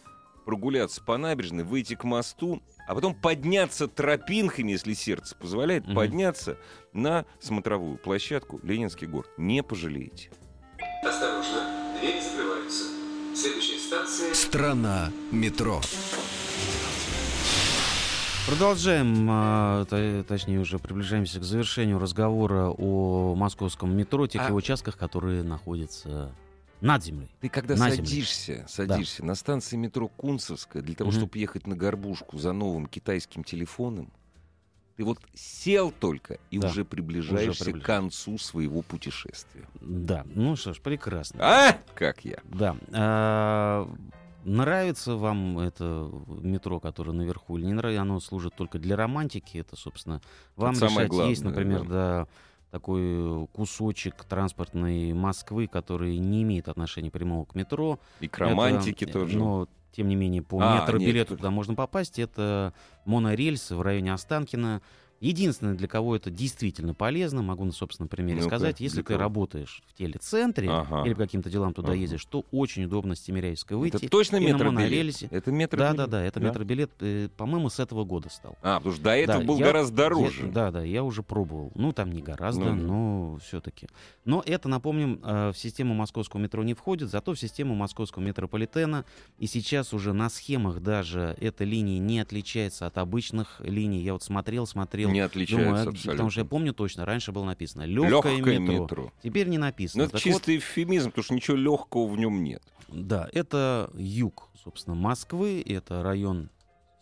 прогуляться 0.45 1.03
по 1.03 1.17
набережной, 1.17 1.65
выйти 1.65 1.95
к 1.95 2.05
мосту, 2.05 2.63
а 2.87 2.95
потом 2.95 3.15
подняться 3.15 3.89
тропинками, 3.89 4.73
если 4.73 4.95
сердце 4.95 5.37
позволяет, 5.37 5.85
Мгм. 5.87 5.95
подняться 5.95 6.59
на 6.93 7.25
смотровую 7.41 7.97
площадку 7.99 8.61
Ленинский 8.63 9.07
город. 9.07 9.31
Не 9.39 9.63
пожалеете. 9.63 10.31
Осторожно, 11.05 11.97
двери 12.01 12.21
закрываются. 12.21 12.85
Следующая 13.35 13.79
станция... 13.79 14.35
Страна 14.35 15.11
метро. 15.31 15.81
Продолжаем, 18.49 19.29
а, 19.31 19.85
точнее 20.27 20.59
уже 20.59 20.79
приближаемся 20.81 21.39
к 21.39 21.45
завершению 21.45 22.01
разговора 22.01 22.75
о 22.77 23.35
московском 23.37 23.97
метро, 23.97 24.27
тех 24.27 24.43
А- 24.43 24.47
его 24.49 24.57
участках, 24.57 24.97
которые 24.99 25.45
находятся 25.45 26.35
над 26.83 27.03
землей. 27.05 27.31
Ты 27.41 27.49
когда 27.49 27.75
На 27.77 27.91
земле. 27.91 28.05
садишься, 28.05 28.67
садишься 28.69 29.25
на 29.25 29.35
станции 29.35 29.77
метро 29.77 30.09
Кунцевская 30.09 30.83
для 30.83 30.95
того, 30.95 31.11
Мгм. 31.11 31.21
чтобы 31.21 31.39
ехать 31.39 31.67
на 31.67 31.77
горбушку 31.77 32.37
за 32.39 32.53
новым 32.53 32.87
китайским 32.87 33.45
телефоном, 33.45 34.13
ты 34.97 35.05
вот 35.05 35.19
сел 35.33 35.91
только 35.91 36.39
и 36.51 36.59
Да, 36.59 36.69
уже 36.69 36.85
приближаешься 36.85 37.71
уже 37.71 37.81
к 37.81 37.83
концу 37.85 38.37
своего 38.37 38.83
путешествия. 38.83 39.65
Да, 39.81 40.25
ну 40.35 40.55
что 40.57 40.75
ж, 40.75 40.81
прекрасно. 40.81 41.39
А? 41.41 41.79
Как 41.95 42.25
я. 42.25 42.39
Да. 42.45 42.77
А, 42.93 43.89
Нравится 44.45 45.15
вам 45.15 45.61
это 45.61 46.11
метро, 46.27 46.81
которое 46.81 47.13
наверху, 47.13 47.59
или 47.59 47.67
не 47.67 47.75
нравится? 47.75 48.03
Оно 48.03 48.19
служит 48.19 48.57
только 48.57 48.81
для 48.81 48.97
романтики. 48.97 49.59
Это, 49.59 49.77
собственно, 49.77 50.21
вам 50.57 50.75
самое 50.75 51.07
решать. 51.07 51.29
Есть, 51.29 51.43
главное, 51.43 51.61
например, 51.65 51.89
да, 51.89 52.27
такой 52.73 53.47
кусочек 53.53 54.25
транспортной 54.25 55.13
Москвы, 55.13 55.69
который 55.69 56.17
не 56.17 56.43
имеет 56.43 56.69
отношения 56.69 57.11
прямого 57.11 57.45
к 57.45 57.55
метро. 57.55 58.01
И 58.21 58.29
к 58.29 58.39
романтике 58.39 59.05
Это, 59.05 59.13
тоже. 59.13 59.37
Но, 59.37 59.69
тем 59.93 60.09
не 60.09 60.17
менее, 60.17 60.43
по 60.43 60.59
А, 60.59 60.81
метробилету 60.81 61.37
туда 61.37 61.51
можно 61.51 61.75
попасть. 61.75 62.19
Это 62.19 62.73
монорельсы 63.05 63.77
в 63.77 63.83
районе 63.83 64.15
Останкина. 64.15 64.81
Единственное, 65.23 65.75
для 65.75 65.87
кого 65.87 66.17
это 66.17 66.31
действительно 66.31 66.95
полезно, 66.95 67.43
могу 67.43 67.65
на 67.65 67.71
собственном 67.71 68.09
примере 68.09 68.39
Ну-ка, 68.41 68.49
сказать, 68.49 68.81
если 68.81 68.99
ты 69.03 69.05
кого? 69.05 69.21
работаешь 69.21 69.81
в 69.87 69.95
телецентре 69.95 70.69
Ага. 70.69 71.05
или 71.07 71.15
по 71.15 71.21
каким-то 71.21 71.49
делам 71.49 71.73
туда 71.75 71.91
Ага. 71.93 71.97
ездишь, 71.99 72.25
то 72.25 72.45
очень 72.51 72.85
удобно 72.87 73.15
с 73.15 73.21
Тимиряевской 73.21 73.77
выйти. 73.77 73.97
Это 73.97 74.09
точно 74.09 74.41
метробилет? 74.41 75.23
Это 75.31 75.53
метро 75.53 75.79
Да, 75.79 75.93
да, 75.95 76.07
да, 76.09 76.23
это 76.25 76.41
метробилет, 76.41 76.91
э, 76.99 77.29
по-моему, 77.37 77.71
с 77.71 77.79
этого 77.79 78.05
года 78.05 78.31
стал. 78.31 78.57
А, 78.63 78.79
потому 78.79 78.95
что 78.97 79.05
до 79.05 79.11
этого 79.17 79.39
Да, 79.41 79.47
был 79.47 79.59
я- 79.59 79.67
гораздо 79.67 79.97
дороже. 79.97 80.47
Я- 80.47 80.53
да, 80.53 80.71
да, 80.73 80.83
я 80.83 81.05
уже 81.05 81.23
пробовал. 81.23 81.71
Ну, 81.77 81.93
там 81.93 82.11
не 82.11 82.21
гораздо, 82.21 82.73
Ну, 82.73 83.33
но 83.33 83.37
все-таки. 83.39 83.87
Но 84.25 84.43
это, 84.45 84.69
напомним, 84.69 85.21
э, 85.23 85.53
в 85.53 85.57
систему 85.57 85.95
московского 85.95 86.41
метро 86.41 86.65
не 86.65 86.75
входит, 86.75 87.09
зато 87.11 87.33
в 87.35 87.39
систему 87.39 87.77
московского 87.77 88.25
метрополитена. 88.25 89.05
И 89.39 89.47
сейчас 89.47 89.95
уже 89.95 90.13
на 90.15 90.29
схемах 90.31 90.81
даже 90.83 91.37
эта 91.41 91.63
линия 91.63 92.01
не 92.01 92.19
отличается 92.19 92.87
от 92.87 92.99
обычных 92.99 93.61
линий. 93.61 94.01
Я 94.03 94.15
вот 94.15 94.25
смотрел, 94.25 94.67
смотрел. 94.67 95.12
Не 95.13 95.21
отличается 95.21 95.65
думаю, 95.69 95.83
абсолютно. 95.89 96.13
Потому 96.13 96.31
что 96.31 96.41
я 96.41 96.45
помню 96.45 96.73
точно, 96.75 97.05
раньше 97.05 97.33
было 97.33 97.45
написано 97.45 97.83
легкое, 97.85 98.37
Легкое 98.37 98.59
метро. 98.59 98.83
метро. 98.85 99.13
Теперь 99.23 99.49
не 99.49 99.59
написано. 99.59 100.03
это 100.03 100.13
Так 100.13 100.21
чистый 100.21 100.57
эвфемизм, 100.59 101.11
потому 101.11 101.25
что 101.25 101.35
ничего 101.35 101.57
легкого 101.57 102.07
в 102.09 102.17
нем 102.19 102.43
нет. 102.43 102.63
вот, 102.89 103.07
да, 103.07 103.29
это 103.33 103.91
юг, 103.95 104.49
собственно, 104.63 104.97
Москвы, 104.97 105.63
это 105.67 106.03
район 106.03 106.51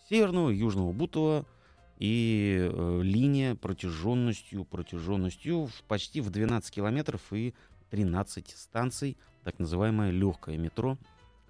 Северного, 0.09 0.51
Южного 0.51 0.93
Бутова, 0.93 1.47
и 1.99 2.57
э, 2.73 3.01
линия 3.03 3.55
протяженностью, 3.55 4.65
протяженностью 4.65 5.67
в 5.67 5.83
почти 5.87 6.21
в 6.23 6.31
12 6.31 6.75
километров 6.75 7.21
и 7.33 7.55
13 7.91 8.49
станций, 8.57 9.17
так 9.45 9.59
называемое 9.59 10.11
легкое 10.11 10.57
метро, 10.57 10.97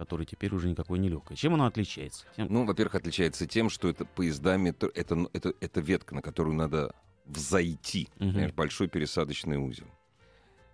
которое 0.01 0.25
теперь 0.25 0.55
уже 0.55 0.67
никакое 0.67 0.99
не 0.99 1.11
легкое. 1.11 1.37
Чем 1.37 1.53
оно 1.55 1.67
отличается? 1.67 2.25
Тем- 2.35 2.47
Ну, 2.51 2.65
во-первых, 2.65 2.95
отличается 2.95 3.47
тем, 3.47 3.69
что 3.69 3.87
это 3.87 4.07
поезда 4.07 4.57
метро, 4.57 4.91
это, 4.95 5.15
ну, 5.15 5.29
это, 5.35 5.53
это 5.61 5.81
ветка, 5.83 6.15
на 6.15 6.23
которую 6.23 6.57
надо 6.57 6.95
взойти. 7.27 8.09
Понимаешь, 8.19 8.53
большой 8.55 8.89
пересадочный 8.89 9.59
узел. 9.59 9.87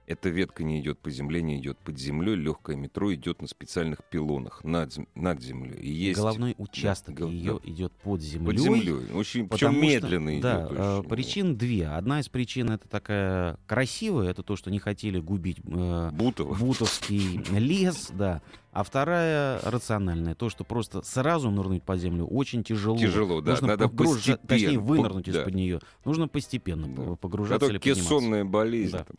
Эта 0.07 0.29
ветка 0.29 0.63
не 0.63 0.81
идет 0.81 1.01
по 1.01 1.11
земле, 1.11 1.43
не 1.43 1.59
идет 1.59 1.79
под 1.79 1.99
землей. 1.99 2.37
Легкое 2.37 2.77
метро 2.77 3.13
идет 3.13 3.43
на 3.43 3.49
специальных 3.49 4.05
пилонах 4.05 4.63
над, 4.63 4.93
зем- 4.93 5.09
над 5.17 5.43
землей. 5.43 5.81
И 5.81 5.91
есть 5.91 6.19
Головной 6.21 6.55
участок 6.59 7.17
гол- 7.17 7.29
ее 7.29 7.59
идет 7.65 7.93
под 7.93 8.21
землей. 8.23 8.47
под 8.47 8.59
землей. 8.63 8.93
Очень, 9.13 9.49
причем 9.49 9.49
Потому 9.49 9.75
что, 9.79 9.81
медленно 9.83 10.31
идет. 10.35 10.43
Да, 10.43 10.67
очень. 10.67 11.07
э, 11.07 11.09
причин 11.09 11.57
две. 11.57 11.89
Одна 11.89 12.21
из 12.21 12.29
причин 12.29 12.71
это 12.71 12.89
такая 12.89 13.59
красивая, 13.67 14.29
это 14.31 14.45
то, 14.45 14.55
что 14.55 14.71
не 14.71 14.79
хотели 14.79 15.19
губить 15.19 15.59
э, 15.67 16.11
Бутово. 16.13 16.55
Бутовский 16.55 17.41
лес, 17.59 18.11
да. 18.15 18.43
А 18.71 18.85
вторая 18.85 19.59
рациональная, 19.65 20.35
то, 20.37 20.51
что 20.51 20.63
просто 20.63 21.03
сразу 21.03 21.51
нырнуть 21.51 21.83
под 21.83 21.99
землю 21.99 22.27
очень 22.27 22.63
тяжело. 22.63 22.97
Тяжело, 22.97 23.41
да. 23.41 23.53
Нужно 23.53 23.67
Надо 23.69 23.87
погружа- 23.89 24.15
постепенно. 24.37 24.47
точнее, 24.47 24.79
По- 24.79 24.85
вынырнуть 24.85 25.25
да. 25.33 25.41
из-под 25.41 25.55
нее. 25.55 25.81
Нужно 26.05 26.29
постепенно 26.29 26.87
Да. 26.87 27.03
п- 27.03 27.17
погружаться 27.17 27.67
Это 27.67 27.73
или 27.75 27.79
кессонная 27.81 28.45
болезнь. 28.45 28.93
Да. 28.93 29.05
там. 29.05 29.17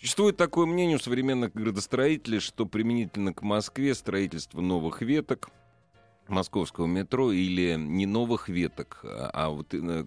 Существует 0.00 0.38
такое 0.38 0.64
мнение 0.64 0.96
у 0.96 0.98
современных 0.98 1.52
градостроителей, 1.52 2.40
что 2.40 2.64
применительно 2.64 3.34
к 3.34 3.42
Москве 3.42 3.94
строительство 3.94 4.62
новых 4.62 5.02
веток 5.02 5.50
московского 6.26 6.86
метро 6.86 7.32
или 7.32 7.76
не 7.76 8.06
новых 8.06 8.48
веток, 8.48 9.00
а, 9.04 9.30
а 9.34 9.50
вот 9.50 9.74
э, 9.74 10.06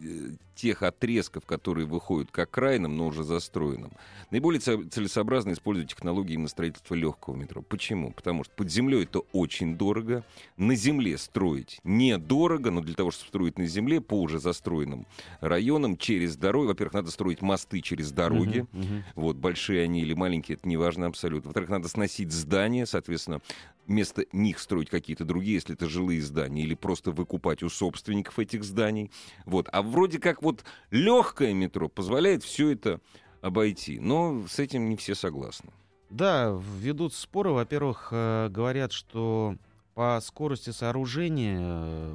э, 0.00 0.30
тех 0.60 0.82
отрезков, 0.82 1.46
которые 1.46 1.86
выходят 1.86 2.30
к 2.30 2.38
окраинам, 2.38 2.96
но 2.96 3.06
уже 3.06 3.24
застроенным, 3.24 3.92
наиболее 4.30 4.60
це- 4.60 4.84
целесообразно 4.84 5.52
использовать 5.52 5.90
технологии 5.90 6.34
именно 6.34 6.48
строительства 6.48 6.94
легкого 6.94 7.36
метро. 7.36 7.62
Почему? 7.62 8.12
Потому 8.12 8.44
что 8.44 8.52
под 8.54 8.70
землей 8.70 9.04
это 9.04 9.20
очень 9.32 9.76
дорого, 9.76 10.24
на 10.56 10.74
земле 10.74 11.16
строить 11.18 11.80
недорого, 11.84 12.70
но 12.70 12.80
для 12.80 12.94
того, 12.94 13.10
чтобы 13.10 13.28
строить 13.28 13.58
на 13.58 13.66
земле 13.66 14.00
по 14.00 14.20
уже 14.20 14.38
застроенным 14.38 15.06
районам 15.40 15.96
через 15.96 16.36
дороги, 16.36 16.68
во-первых, 16.68 16.94
надо 16.94 17.10
строить 17.10 17.42
мосты 17.42 17.80
через 17.80 18.12
дороги, 18.12 18.66
Мгм, 18.72 18.82
мгм. 18.82 19.04
вот, 19.14 19.36
большие 19.36 19.82
они 19.84 20.02
или 20.02 20.14
маленькие, 20.14 20.56
это 20.56 20.68
не 20.68 20.76
важно 20.76 21.06
абсолютно. 21.06 21.48
Во-вторых, 21.48 21.70
надо 21.70 21.88
сносить 21.88 22.32
здания, 22.32 22.86
соответственно, 22.86 23.40
вместо 23.86 24.24
них 24.32 24.58
строить 24.58 24.88
какие-то 24.90 25.24
другие, 25.24 25.54
если 25.54 25.74
это 25.74 25.88
жилые 25.88 26.22
здания, 26.22 26.62
или 26.62 26.74
просто 26.74 27.10
выкупать 27.10 27.62
у 27.62 27.68
собственников 27.68 28.38
этих 28.38 28.62
зданий. 28.64 29.10
Вот. 29.46 29.68
А 29.72 29.82
вроде 29.82 30.18
как 30.18 30.42
вот 30.42 30.49
легкое 30.90 31.52
метро 31.52 31.88
позволяет 31.88 32.42
все 32.42 32.70
это 32.70 33.00
обойти. 33.40 33.98
Но 33.98 34.46
с 34.48 34.58
этим 34.58 34.88
не 34.88 34.96
все 34.96 35.14
согласны. 35.14 35.70
Да, 36.10 36.58
ведут 36.78 37.14
споры. 37.14 37.50
Во-первых, 37.50 38.08
э, 38.10 38.48
говорят, 38.50 38.92
что 38.92 39.56
по 39.94 40.20
скорости 40.22 40.70
сооружения 40.70 42.14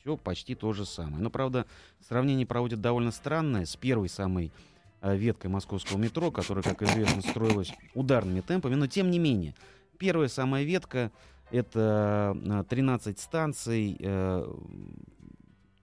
все 0.00 0.16
почти 0.16 0.54
то 0.54 0.72
же 0.72 0.86
самое. 0.86 1.22
Но, 1.22 1.30
правда, 1.30 1.66
сравнение 2.06 2.46
проводят 2.46 2.80
довольно 2.80 3.10
странное 3.10 3.66
с 3.66 3.76
первой 3.76 4.08
самой 4.08 4.52
э, 5.00 5.16
веткой 5.16 5.50
московского 5.50 5.98
метро, 5.98 6.30
которая, 6.30 6.64
как 6.64 6.82
известно, 6.82 7.22
строилась 7.22 7.72
ударными 7.94 8.40
темпами. 8.40 8.74
Но, 8.74 8.86
тем 8.86 9.10
не 9.10 9.18
менее, 9.18 9.54
первая 9.98 10.28
самая 10.28 10.64
ветка— 10.64 11.12
это 11.50 12.36
э, 12.44 12.64
13 12.68 13.18
станций 13.18 13.96
э, 14.00 14.54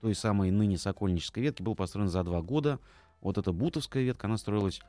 той 0.06 0.14
самой 0.14 0.52
ныне 0.52 0.78
Сокольнической 0.78 1.42
ветки, 1.42 1.62
был 1.62 1.74
построен 1.74 2.08
за 2.08 2.22
два 2.22 2.40
года. 2.40 2.78
Вот 3.22 3.38
эта 3.38 3.50
Бутовская 3.50 4.04
ветка, 4.04 4.28
она 4.28 4.36
строилась 4.36 4.80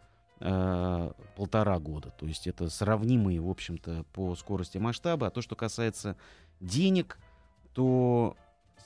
э, 0.42 1.12
полтора 1.36 1.80
года. 1.80 2.12
То 2.20 2.28
есть 2.28 2.46
это 2.46 2.70
сравнимые, 2.70 3.42
в 3.42 3.50
общем-то, 3.50 4.06
по 4.14 4.36
скорости 4.36 4.78
масштаба. 4.78 5.26
А 5.28 5.30
то, 5.32 5.42
что 5.42 5.56
касается 5.56 6.18
денег, 6.60 7.18
то 7.74 8.38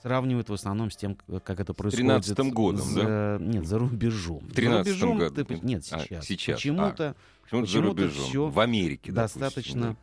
сравнивают 0.02 0.48
в 0.48 0.54
основном 0.54 0.90
с 0.90 0.96
тем, 0.96 1.18
как 1.44 1.60
это 1.60 1.74
происходит. 1.74 2.06
13-м 2.10 2.52
годом, 2.52 2.82
за- 2.82 3.38
Нет, 3.42 3.68
за 3.68 3.78
рубежом. 3.78 4.40
В 4.40 4.54
За 4.56 4.62
13-м 4.62 4.78
рубежом 4.86 5.18
году. 5.18 5.44
ты 5.46 5.60
Нет, 5.62 5.84
А, 5.92 6.00
сейчас. 6.00 6.26
сейчас. 6.26 6.56
Почему-то 6.56 7.16
Почему-то 7.44 7.68
за 7.68 7.78
Почему-то 7.80 8.02
рубежом. 8.04 8.24
всё 8.24 8.48
В 8.48 8.60
Америке, 8.62 9.12
допустим, 9.12 9.42
достаточно, 9.42 9.82
да. 9.82 9.96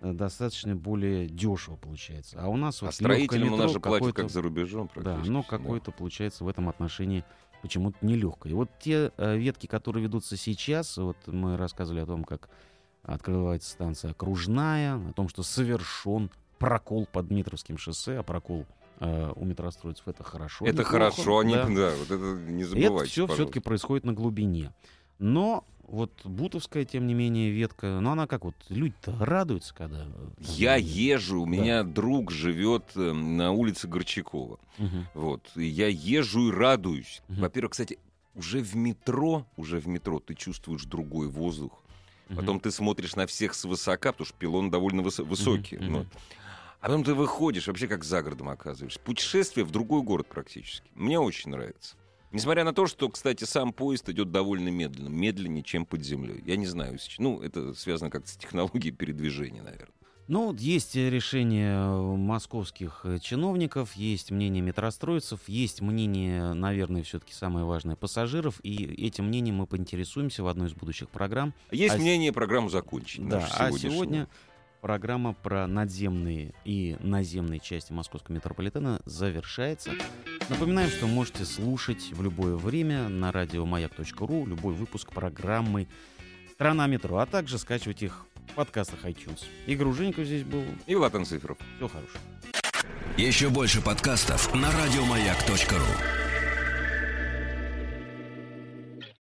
Э, 0.00 0.12
достаточно 0.12 0.74
более 0.76 1.26
дешево 1.26 1.76
получается. 1.76 2.36
А 2.40 2.48
у 2.48 2.56
нас 2.56 2.82
А 2.82 2.86
вот 2.86 2.94
строителям 2.94 3.52
у 3.52 3.56
нас 3.56 3.72
же 3.72 3.80
платят 3.80 4.14
как 4.14 4.30
за 4.30 4.42
рубежом 4.42 4.88
Да, 4.94 5.00
практически. 5.00 5.30
но 5.30 5.42
какое-то 5.42 5.92
получается 5.92 6.44
в 6.44 6.48
этом 6.48 6.68
отношении 6.68 7.24
почему-то 7.62 7.98
нелегкое. 8.02 8.52
И 8.52 8.54
вот 8.54 8.70
те 8.80 9.12
э, 9.16 9.36
ветки, 9.36 9.66
которые 9.66 10.02
ведутся 10.02 10.36
сейчас, 10.36 10.96
вот 10.96 11.16
мы 11.26 11.56
рассказывали 11.56 12.00
о 12.00 12.06
том, 12.06 12.24
как 12.24 12.48
открывается 13.02 13.70
станция 13.70 14.10
Окружная, 14.12 14.96
о 14.96 15.12
том, 15.12 15.28
что 15.28 15.42
совершен 15.42 16.30
прокол 16.58 17.06
под 17.10 17.28
Дмитровским 17.28 17.78
шоссе, 17.78 18.18
а 18.18 18.22
прокол 18.22 18.66
э, 19.00 19.32
у 19.34 19.44
метростроицев 19.44 20.06
это 20.08 20.22
хорошо. 20.22 20.64
Это 20.64 20.78
неплохо, 20.78 20.90
хорошо, 20.90 21.38
они, 21.38 21.54
да. 21.54 21.66
да. 21.68 21.92
вот 21.98 22.10
это 22.10 22.34
не 22.50 22.62
И 22.62 22.66
это 22.66 22.80
забывайте, 22.80 23.10
все 23.10 23.26
все-таки 23.26 23.60
происходит 23.60 24.04
на 24.04 24.12
глубине. 24.12 24.72
Но 25.18 25.64
вот 25.90 26.12
Бутовская, 26.24 26.84
тем 26.84 27.06
не 27.06 27.14
менее, 27.14 27.50
ветка, 27.50 27.98
ну 28.00 28.10
она 28.12 28.26
как 28.26 28.44
вот, 28.44 28.54
люди-то 28.68 29.14
радуются, 29.18 29.74
когда... 29.74 30.04
э, 30.06 30.28
Я 30.38 30.76
езжу, 30.76 31.42
у 31.42 31.44
Да. 31.44 31.50
меня 31.50 31.82
друг 31.82 32.30
живет 32.30 32.84
э, 32.96 33.12
на 33.12 33.52
улице 33.52 33.88
Горчакова. 33.88 34.58
мгм. 34.78 35.06
Вот. 35.14 35.50
И 35.56 35.64
я 35.64 35.88
езжу 35.88 36.48
и 36.48 36.52
радуюсь. 36.52 37.22
Мгм. 37.28 37.40
Во-первых, 37.42 37.72
кстати, 37.72 37.98
уже 38.34 38.60
в 38.60 38.76
метро, 38.76 39.46
уже 39.56 39.78
в 39.80 39.88
метро 39.88 40.20
ты 40.20 40.34
чувствуешь 40.34 40.84
другой 40.84 41.28
воздух. 41.28 41.72
Мгм. 42.28 42.36
Потом 42.38 42.60
ты 42.60 42.70
смотришь 42.70 43.16
на 43.16 43.26
всех 43.26 43.54
свысока, 43.54 44.12
потому 44.12 44.26
что 44.26 44.36
пилон 44.38 44.70
довольно 44.70 45.00
выс- 45.00 45.22
высокий. 45.24 45.76
мгм. 45.78 45.92
вот. 45.98 46.06
А 46.80 46.86
потом 46.86 47.04
ты 47.04 47.12
выходишь, 47.12 47.66
вообще 47.66 47.86
как 47.88 48.04
за 48.04 48.22
городом 48.22 48.48
оказываешься. 48.48 48.98
Путешествие 49.00 49.66
в 49.66 49.70
другой 49.70 50.00
город 50.02 50.28
практически. 50.28 50.88
Мне 50.94 51.18
очень 51.20 51.50
нравится. 51.50 51.96
Несмотря 52.32 52.64
на 52.64 52.72
то, 52.72 52.86
что, 52.86 53.08
кстати, 53.08 53.44
сам 53.44 53.72
поезд 53.72 54.08
идет 54.08 54.30
довольно 54.30 54.68
медленно. 54.68 55.08
Медленнее, 55.08 55.62
чем 55.62 55.84
под 55.84 56.04
землей. 56.04 56.42
Я 56.46 56.56
не 56.56 56.66
знаю. 56.66 56.98
Ну, 57.18 57.40
это 57.42 57.74
связано 57.74 58.10
как-то 58.10 58.30
с 58.30 58.36
технологией 58.36 58.94
передвижения, 58.94 59.62
наверное. 59.62 59.94
Ну, 60.30 60.46
вот 60.46 60.60
есть 60.60 60.94
решение 60.94 61.74
э, 61.74 62.00
московских 62.16 63.00
э, 63.02 63.18
чиновников, 63.18 63.94
есть 63.94 64.30
мнение 64.30 64.62
метростроицев, 64.62 65.40
есть 65.48 65.80
мнение, 65.80 66.52
наверное, 66.52 67.02
все-таки 67.02 67.34
самое 67.34 67.66
важное, 67.66 67.96
пассажиров, 67.96 68.60
и 68.62 68.84
этим 69.04 69.24
мнением 69.24 69.56
мы 69.56 69.66
поинтересуемся 69.66 70.44
в 70.44 70.46
одной 70.46 70.68
из 70.68 70.74
будущих 70.74 71.08
программ. 71.08 71.52
Есть 71.72 71.96
А 71.96 71.98
мнение 71.98 72.32
программу 72.32 72.68
закончить. 72.68 73.26
Да, 73.26 73.44
а 73.58 73.72
сегодня 73.72 74.28
программа 74.80 75.34
про 75.34 75.66
надземные 75.66 76.52
и 76.64 76.96
наземные 77.00 77.60
части 77.60 77.92
московского 77.92 78.34
метрополитена 78.34 79.00
завершается. 79.04 79.92
Напоминаем, 80.48 80.90
что 80.90 81.06
можете 81.06 81.44
слушать 81.44 82.10
в 82.12 82.22
любое 82.22 82.56
время 82.56 83.08
на 83.08 83.32
радиомаяк.ру 83.32 84.46
любой 84.46 84.74
выпуск 84.74 85.12
программы 85.12 85.88
«Страна 86.52 86.86
метро», 86.86 87.18
а 87.18 87.26
также 87.26 87.58
скачивать 87.58 88.02
их 88.02 88.26
в 88.50 88.54
подкастах 88.54 89.04
iTunes. 89.04 89.44
Игорь 89.66 89.88
Ужеников 89.88 90.24
здесь 90.24 90.44
был. 90.44 90.64
И 90.86 90.94
Латан 90.94 91.24
Цифров. 91.24 91.58
Всего 91.76 91.88
хорошего. 91.88 92.20
Еще 93.16 93.48
больше 93.50 93.82
подкастов 93.82 94.54
на 94.54 94.70
радиомаяк.ру. 94.72 96.29